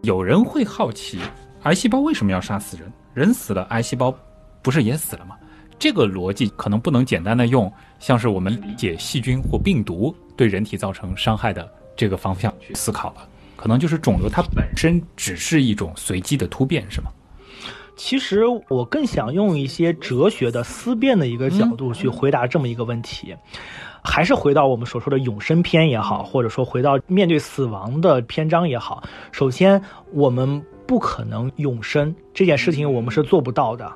[0.03, 1.19] 有人会好奇，
[1.63, 2.91] 癌细胞为什么要杀死人？
[3.13, 4.13] 人死了，癌细胞
[4.61, 5.35] 不是也死了吗？
[5.79, 13.27] 这个逻辑可能不能简单的用像是我们理解细菌或病毒对人体造成伤害的这个方向去思考了。
[13.55, 17.11] 可能就是肿瘤，它本身只是一种随机的突变，是吗？
[17.95, 23.35] 其实我更想用一些哲学的思辨的一个角度去回答这么一个问题，
[24.07, 29.03] 还是回到我们所说的永生篇也好，或者说回到面对死亡的篇章也好。
[29.33, 29.79] 首先，
[30.13, 33.91] 我们不可能永生这件事情，我们是做不到的。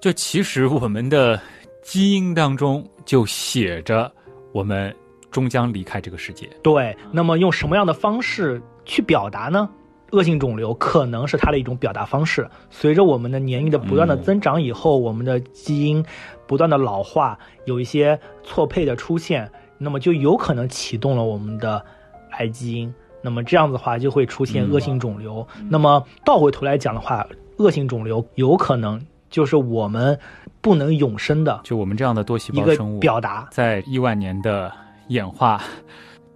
[0.00, 1.38] 就其实我们的
[1.82, 4.10] 基因当中就写着，
[4.52, 4.94] 我们
[5.32, 6.48] 终将离开这个世界。
[6.62, 8.62] 对，那么用什么样的方式？
[8.84, 9.68] 去表达呢？
[10.12, 12.48] 恶性肿瘤可能是它的一种表达方式。
[12.70, 16.02] 随着我们的年龄的不断的增长以后，我们的基因
[16.46, 21.84] 不断的老化，有一些错配的出现，那么就有可能启动了我们的
[22.32, 22.92] 癌基因。
[23.22, 25.46] 那么这样子的话，就会出现恶性肿瘤。
[25.68, 27.26] 那么倒回头来讲的话，
[27.58, 30.16] 恶性肿瘤有可能就是我们
[30.60, 34.72] 不能永生的，就我们这样的多细胞生物表达，在亿万年的
[35.08, 35.60] 演化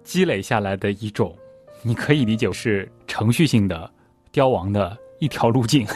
[0.03, 1.33] 积累下来的一种。
[1.83, 3.91] 你可以理解是程序性的
[4.33, 5.87] 凋亡的一条路径，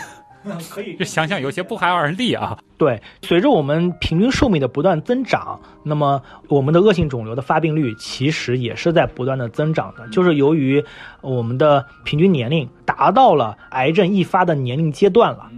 [0.71, 2.59] 可以就想想有些不寒而栗啊。
[2.77, 10.07] 对，随着我们平均寿命的不断增长，那么我们的恶性肿瘤的发病率其实也是在不断的增长的。
[10.09, 10.85] 就是由于
[11.21, 15.51] 我们的平均年龄达到了癌症易发的年龄阶段了。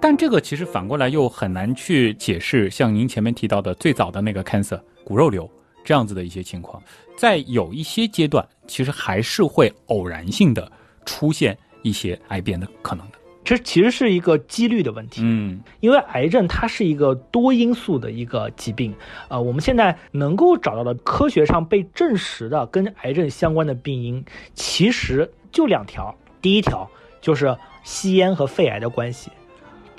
[0.00, 5.48] 但这个其实反过来又很难去解释，像您前面提到的最早的那个 cancer 骨肉瘤
[5.84, 6.82] 这样子的一些情况。
[7.16, 10.72] 在有一些阶段，其实还是会偶然性的
[11.04, 13.18] 出现一些癌变的可能的。
[13.42, 15.22] 这其实是一个几率的问题。
[15.24, 18.94] 嗯，因为癌症它是一个多因素的一个疾病。
[19.28, 24.24] 呃，我们现在能够找到的科学上被证实的跟癌症相关的病因，
[24.54, 26.14] 其实就两条。
[26.42, 26.88] 第一条
[27.20, 29.30] 就是吸烟和肺癌的关系。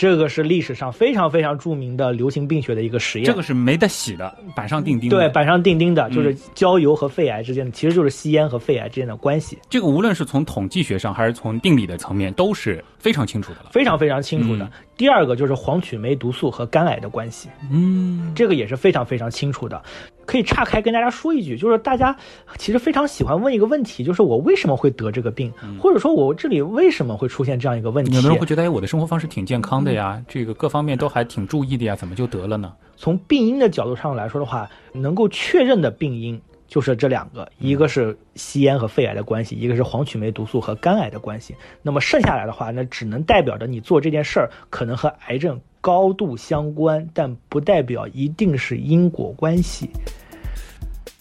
[0.01, 5.11] 这个是历史上非常非常著名的流行病学的一个实验，这个是没得洗的，板上钉钉。
[5.11, 9.59] 对，板上钉钉的，就是焦油和肺癌之间的，其实就是吸烟和肺癌之间的关系。
[9.69, 14.67] 这个无论是从统计学上，还是从病理的层面，都是非常清楚的了，非常非常清楚的。
[14.97, 19.79] 第二个就是黄曲霉毒素和肝癌的关系，嗯，这个也是非常非常清楚的。
[20.25, 22.15] 可以岔开跟大家说一句，就是大家
[22.57, 28.15] 其实非常喜欢问一个问题，就是我为什么会得这个病，或者说我这里为什么会出现这样一个问题？
[28.15, 32.73] 有的人会觉得，哎，我的生活方式挺健康的呀，这个各方面都还挺注意的呀，怎么就得了呢？
[32.95, 41.55] 从病因的角度上来说的话，能够确认的病因就是这两个，一个是吸烟和肺癌的关系，一个是黄曲霉毒素和肝癌的关系。
[41.81, 45.59] 那么剩下来的话，那只能代表着你做这件事儿可能和癌症。
[45.81, 49.89] 高度相关，但不代表一定是因果关系。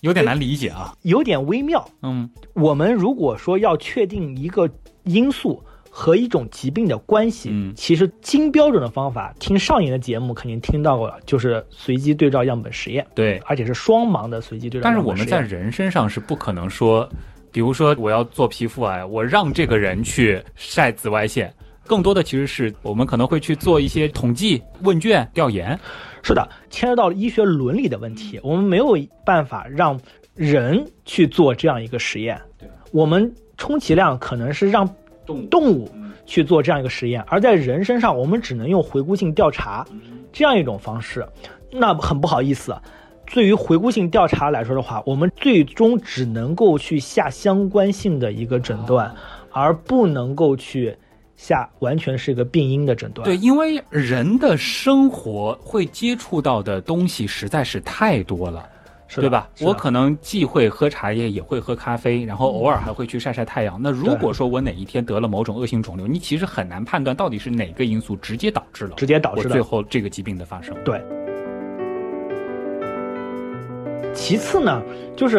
[0.03, 0.95] 有点难理解啊。
[1.03, 1.87] 有点微妙。
[2.03, 4.71] 嗯我们如果说要确定一个
[5.05, 15.37] 因素和一种疾病的关系，嗯其实金标准的方法，听上瘾的节目肯定听到过了，就是随机对照样本实验，对，而且是双盲的随机对照但是样本实验。
[15.37, 17.09] 我们在人身上是不可能说，
[17.51, 21.53] 比如说我要做皮肤癌，我让这个人去晒紫外线。
[21.91, 25.77] 更多的其实是我们可能会去做一些统计、问卷、调研。
[26.23, 30.01] 是的，牵涉到了医学伦理的问题，我们没有办法让
[30.37, 32.41] 人去做这样一个实验。
[32.61, 34.89] 对，我们充其量可能是让
[35.27, 35.91] 动动物
[36.27, 39.85] 去做这样一个实验，而在人身上，我们只能用回顾性调查
[40.33, 41.27] 这样一种方式。
[41.73, 42.73] 那很不好意思，
[43.33, 49.13] 对于回顾性调查来说的话，我们最终只能够去下相关性的一个诊断，
[49.51, 50.97] 而不能够去
[51.41, 53.25] 下完全是一个病因的诊断。
[53.25, 58.69] 对，因为人的生活会接触到的东西实在是太多了。
[59.13, 59.49] 是对吧？
[59.57, 63.77] 是我可能既会喝茶叶，也会喝咖啡，然后偶尔还会去晒晒太阳。
[63.83, 70.73] 那如果说我哪一天得了某种恶性肿瘤，你其实很难判断到底是哪个因素直接导致了直接导致了最后这个疾病的发生。
[70.85, 71.03] 对。
[74.15, 74.81] 其次呢，
[75.17, 75.39] 就是，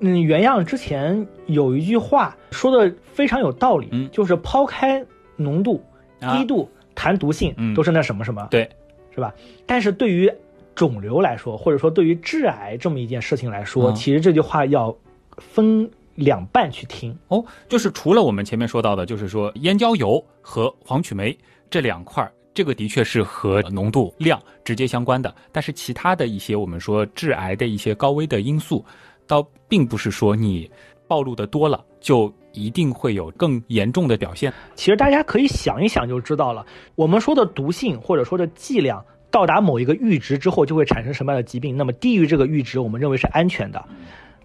[0.00, 5.02] 嗯，原样之前有一句话说的非常有道理，嗯就是抛开
[5.38, 5.82] 浓度、
[6.20, 8.68] 啊低度谈毒性，嗯都是那什么什么，对，
[9.14, 9.32] 是吧？
[9.64, 10.30] 但是对于
[10.74, 14.94] 肿瘤来说，或者说对于致癌这么一件事情来说，嗯其实这句话要
[15.36, 17.16] 分两半去听。
[17.28, 21.36] 哦，就是除了我们前面说到的，就是说烟焦油和黄曲霉
[21.70, 25.32] 这两块，这个的确是和浓度量直接相关的。
[25.52, 28.84] 但是其他的一些我们说致癌的一些高危的因素，
[29.26, 30.68] 倒并不是说你
[31.06, 34.52] 暴露的多了就一定会有更严重的表现。
[34.74, 36.64] 其实大家可以想一想就知道了。
[36.94, 41.76] 我们说的毒性或者说的剂量到达某一个阈值之后，就会产生什么样的疾病？
[41.76, 43.84] 那么低于这个阈值，我们认为是安全的。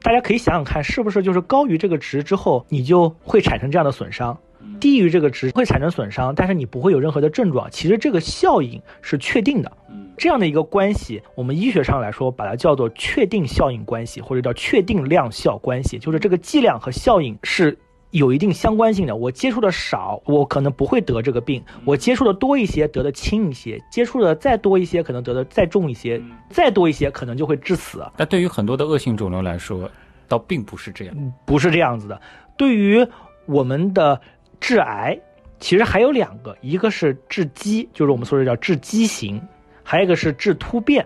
[0.02, 4.38] 大家可以想想看，是不是就是高于这个值之后，你就会产生这样的损伤？
[4.80, 7.70] 低于这个值会产生损伤，但是你不会有任何的症状。
[7.72, 9.72] 其实这个效应是确定的。
[10.18, 17.78] 这样的一个关系，我们医学上来说，把它叫做确定效应关系，或者叫确定量效关系，就是这个剂量和效应是
[18.14, 19.16] 有一定相关性的。
[19.16, 28.06] 我接触的少，我可能不会得这个病；我接触的多一些，得的轻一些；接触的再多一些，可能得的再重一些；再多一些，可能就会致死。
[28.16, 29.90] 但对于很多的恶性肿瘤来说，
[30.28, 31.34] 倒并不是这样。
[31.44, 32.22] 不是这样子的。
[32.56, 33.06] 对于
[33.48, 34.22] 我们的
[34.60, 35.20] 致癌，
[35.60, 39.42] 其实还有两个，一个是致畸，就是我们说的叫致畸形，
[39.82, 41.04] 还有一个是致突变。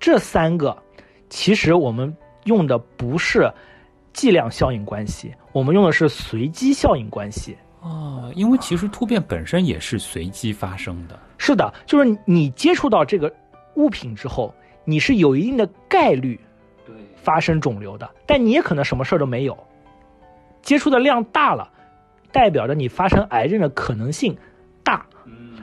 [0.00, 0.76] 这三个，
[1.30, 2.12] 其实我们
[2.42, 3.48] 用的不是
[4.12, 7.56] 剂量效应关系，我们用的是随机效应关系。
[7.80, 11.16] 哦，因为其实突变本身也是随机发生的。
[11.38, 13.32] 是的，就是你接触到这个
[13.76, 14.52] 物品之后，
[14.84, 16.40] 你是有一定的概率
[16.84, 19.56] 对，发生肿瘤的，但你也可能什么事儿都没有。
[20.60, 21.70] 接触的量大了，
[22.32, 24.36] 代表着你发生癌症的可能性
[24.82, 25.06] 大，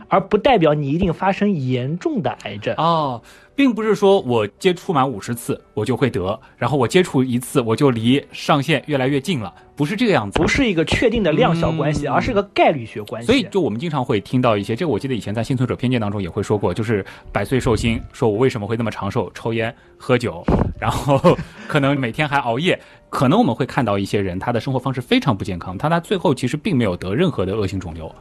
[0.08, 2.74] 而不代表你一定发生严重的癌症。
[2.78, 3.22] 哦，
[3.56, 10.40] 并不是说我接触满五十次我就会得，然后我接触一次我就离上限越来越近了，不是这个样子。
[10.40, 13.26] 不是一个确定的量小关系，嗯而是个概率学关系。
[13.26, 19.32] 所以，就我们经常会听到一些，这个我记得以前在《幸存者偏见》当中也会说过，就是百岁寿星，说我为什么会那么长寿？
[19.34, 20.44] 抽烟、喝酒，
[20.80, 21.38] 然后
[21.68, 22.80] 可能每天还熬夜。
[23.10, 28.14] 可能我们会看到一些人，他的生活方式非常不健康，他他最后其实并没有得任何的恶性肿瘤，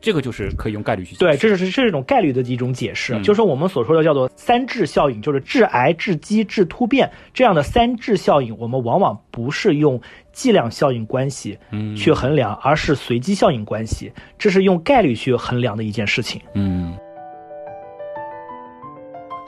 [0.00, 3.22] 这个就是可以用概率去解对，这是这是一种概率的一种解释，嗯。
[3.22, 10.00] 就是我们所说的叫做三致效应，就是致癌、致畸、致突变这样的三致效应，我们往往不是用
[10.32, 11.96] 剂量效应关系嗯。
[11.96, 16.40] 去衡量，而是随机效应关系，这是用概率去衡量的一件事情。
[16.54, 16.96] 嗯。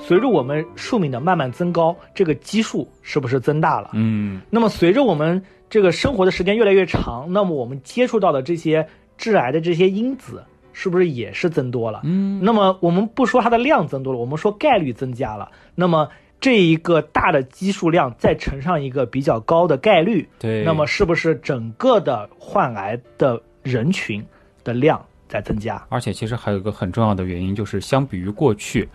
[0.02, 3.90] 随着我们寿命的慢慢增高，这个基数是不是增大了？
[3.92, 4.40] 嗯。
[4.50, 8.88] 那么随着我们这个生活的时间越来越长，那么我们接触到的这些
[9.20, 10.42] 致癌的这些因子，
[10.72, 12.00] 是不是也是增多了？
[12.04, 15.52] 嗯那么我们不说它的量增多了，我们说概率增加了。
[15.74, 16.08] 那么
[16.40, 24.24] 这一个大的基数量再乘上一个比较高的概率，对，那么是不是整个的患癌的人群
[24.64, 25.86] 的量在增加？
[25.90, 28.88] 而且其实还有一个很重要的原因，就是相比于过去，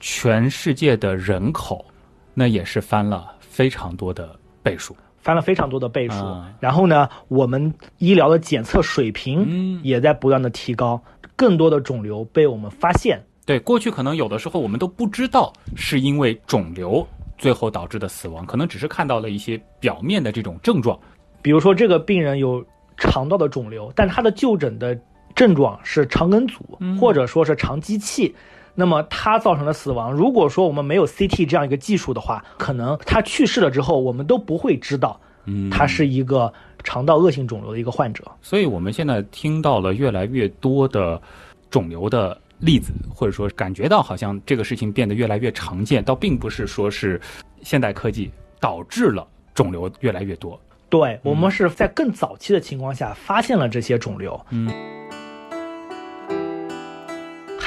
[0.00, 1.84] 全世界的人口，
[2.32, 4.96] 那也是翻了非常多的倍数。
[5.22, 11.00] 翻了非常多的倍数，啊然后呢，我们医疗的检测水平嗯也在不断的提高，
[11.36, 13.24] 更多的肿瘤被我们发现。
[13.46, 17.06] 对，过去可能有的时候我们都不知道是因为肿瘤
[17.38, 20.98] 最后导致的死亡，可能只是看到了一些表面的这种症状。
[21.40, 22.64] 比如说，这个病人有
[22.96, 24.96] 肠道的肿瘤，但他的就诊的
[25.34, 28.32] 症状是肠梗阻，嗯或者说是肠积气。
[28.74, 36.52] 那么它造成的死亡，如果说我们没有 CT 这样一个技术的话，可能他去世了之后，我们都不会知道，嗯，他是一个
[36.82, 38.24] 肠道恶性肿瘤的一个患者。
[38.40, 41.20] 所以我们现在听到了越来越多的
[41.70, 47.20] 肿瘤的例子，或者说感觉到好像这个事情变得越来越常见，倒并不是说是
[47.62, 50.58] 现代科技导致了肿瘤越来越多。
[50.88, 54.70] 对我们是在更早期的情况下发现了这些肿瘤，嗯，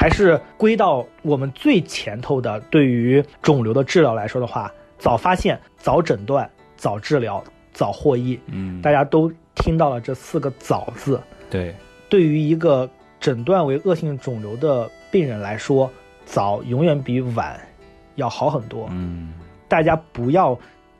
[0.05, 6.47] 还是归到我们最前头的，对于肿瘤的治疗来说的话，早发现、早诊断、
[6.77, 7.43] 早治疗、
[7.73, 8.39] 早获益。
[8.45, 11.73] 嗯，大家都听到了这四个“早”字，对，
[12.07, 12.87] 对于一个
[13.19, 15.89] 诊断为恶性肿瘤的病人来说，
[16.23, 17.59] 早永远比晚
[18.13, 18.87] 要好很多。
[18.91, 19.33] 嗯，
[19.67, 20.55] 大家不要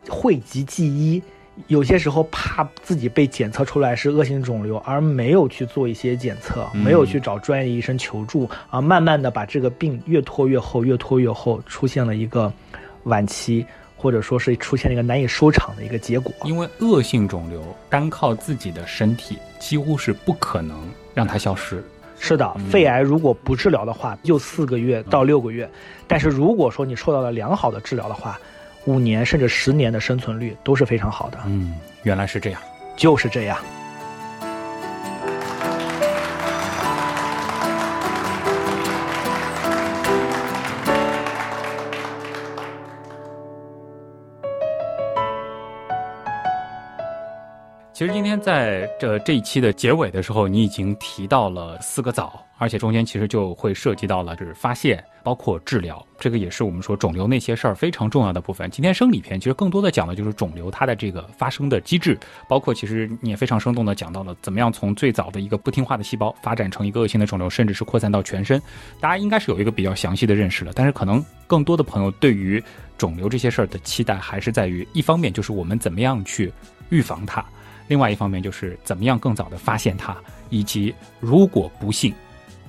[0.10, 1.22] 讳疾忌医，
[1.68, 12.52] 有些时候怕自己被检测出来是恶性肿瘤，而没有去做一些检测，嗯没有去找专业医生求助，啊，慢慢的把这个病越拖越后，越拖越后，出现了一个
[13.04, 16.34] 晚期，或者说是出现了一个难以收场的一个结果。
[16.44, 20.78] 因为恶性肿瘤单靠自己的身体几乎是不可能
[21.14, 21.82] 让它消失。
[22.18, 25.66] 是的嗯，肺癌如果不治疗的话，就四个月到六个月；
[26.08, 28.40] 但是如果说你受到了良好的治疗的话，
[28.86, 31.38] 五年甚至十年的生存率都是非常好的。
[31.46, 32.62] 嗯，原来是这样。
[32.96, 33.58] 就是这样。
[47.96, 58.70] 其实今天在这这一期的结尾的时候，你已经提到了四个早，而且中间其实就会涉及到了就是发现，包括治疗，这个也是我们说肿瘤那些事儿非常重要的部分。
[58.70, 62.20] 今天生理篇其实更多的讲的就是肿瘤它的这个发生的机制，
[62.50, 68.62] 包括其实你也非常生动的讲到了怎么样从最早的一个不听话的细胞发展成一个恶性的肿瘤，甚至是扩散到全身。
[69.00, 72.62] 大家应该是有一个比较详细的认识了，但是可能更多的朋友对于
[72.98, 76.52] 肿瘤这些事儿的期待还是在于，一方面就是我们怎么样去
[76.90, 77.42] 预防它。
[77.88, 80.16] 另外一方面就是怎么样更早的发现它，
[80.50, 82.14] 以及如果不幸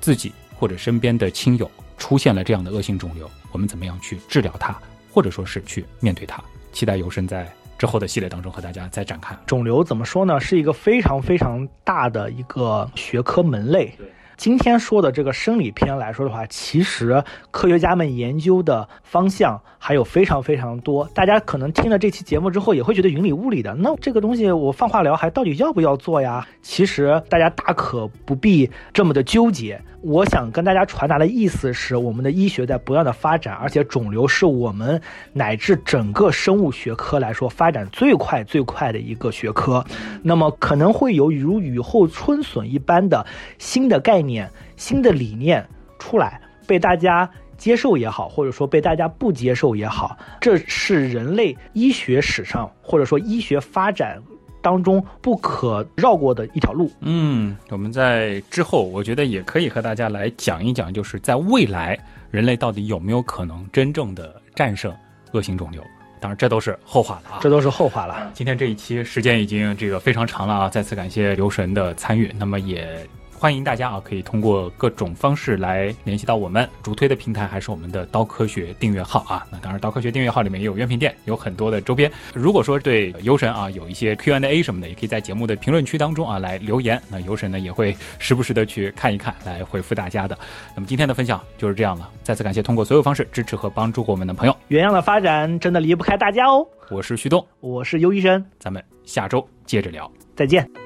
[0.01, 4.77] 自己或者身边的亲友出现了这样的恶性肿瘤，我们怎么样去治疗它，
[5.13, 6.43] 或者说是去面对它。
[6.73, 9.35] 期待尤生在之后的系列当中和大家再展开。
[9.47, 10.39] 肿瘤怎么说呢？
[10.39, 13.95] 是一个非常非常大的一个学科门类。
[14.37, 21.09] 今天说的这个生理篇来说的话，其实科学家们研究的方向还有非常非常多。
[21.15, 23.75] 大家可能听了这期节目之后，也会觉得云里雾里的。
[23.75, 26.47] 那这个东西我放化疗还到底要不要做呀？
[26.61, 29.81] 其实大家大可不必这么的纠结。
[30.03, 35.01] 我想跟大家传达的意思是，我们的医学在不断的发展，而且肿瘤是我们
[35.33, 39.85] 乃至整个生物学科来说发展最快最快的一个学科。
[40.23, 43.27] 那么可能会有如雨后春笋一般的
[43.59, 45.65] 新的概念念、新的理念
[45.99, 54.21] 出来，被大家接受也好，或者说被大家不接受也好，这是人类医学史上或者说医学发展
[54.61, 56.91] 当中不可绕过的一条路。
[57.01, 61.99] 嗯，我们在之后，我觉得也可以和大家来讲一讲，就是在未来
[62.31, 64.93] 人类到底有没有可能真正的战胜
[65.33, 65.81] 恶性肿瘤？
[66.19, 67.39] 当然，这都是后话了啊。
[67.41, 68.31] 这都是后话了。
[68.35, 72.35] 今天这一期时间已经这个非常长了啊，再次感谢刘神的参与。
[72.39, 73.07] 那么也
[73.39, 76.67] 欢迎大家啊，可以通过各种方式来联系到我们。
[76.83, 79.47] 主推的平台还是我们的刀科学订阅号啊。
[79.53, 82.11] 那当然，刀科学订阅号里面也有原品店，有很多的周边。
[82.33, 87.01] 如果说对游神啊有一些 Q&A 什么的，也可以在节目的评论区当中啊来留言。
[87.11, 90.37] 那游神呢也会时不时的去看一看，来回复大家的。
[90.75, 94.57] 那么今天的分享就是这样了，再次感谢通过所有方式支持和帮助过我们的朋友。
[94.69, 96.67] 原样的发展真的离不开大家哦。
[96.89, 100.11] 我是旭东，我是优医生，咱们下周接着聊。
[100.35, 100.86] 再见。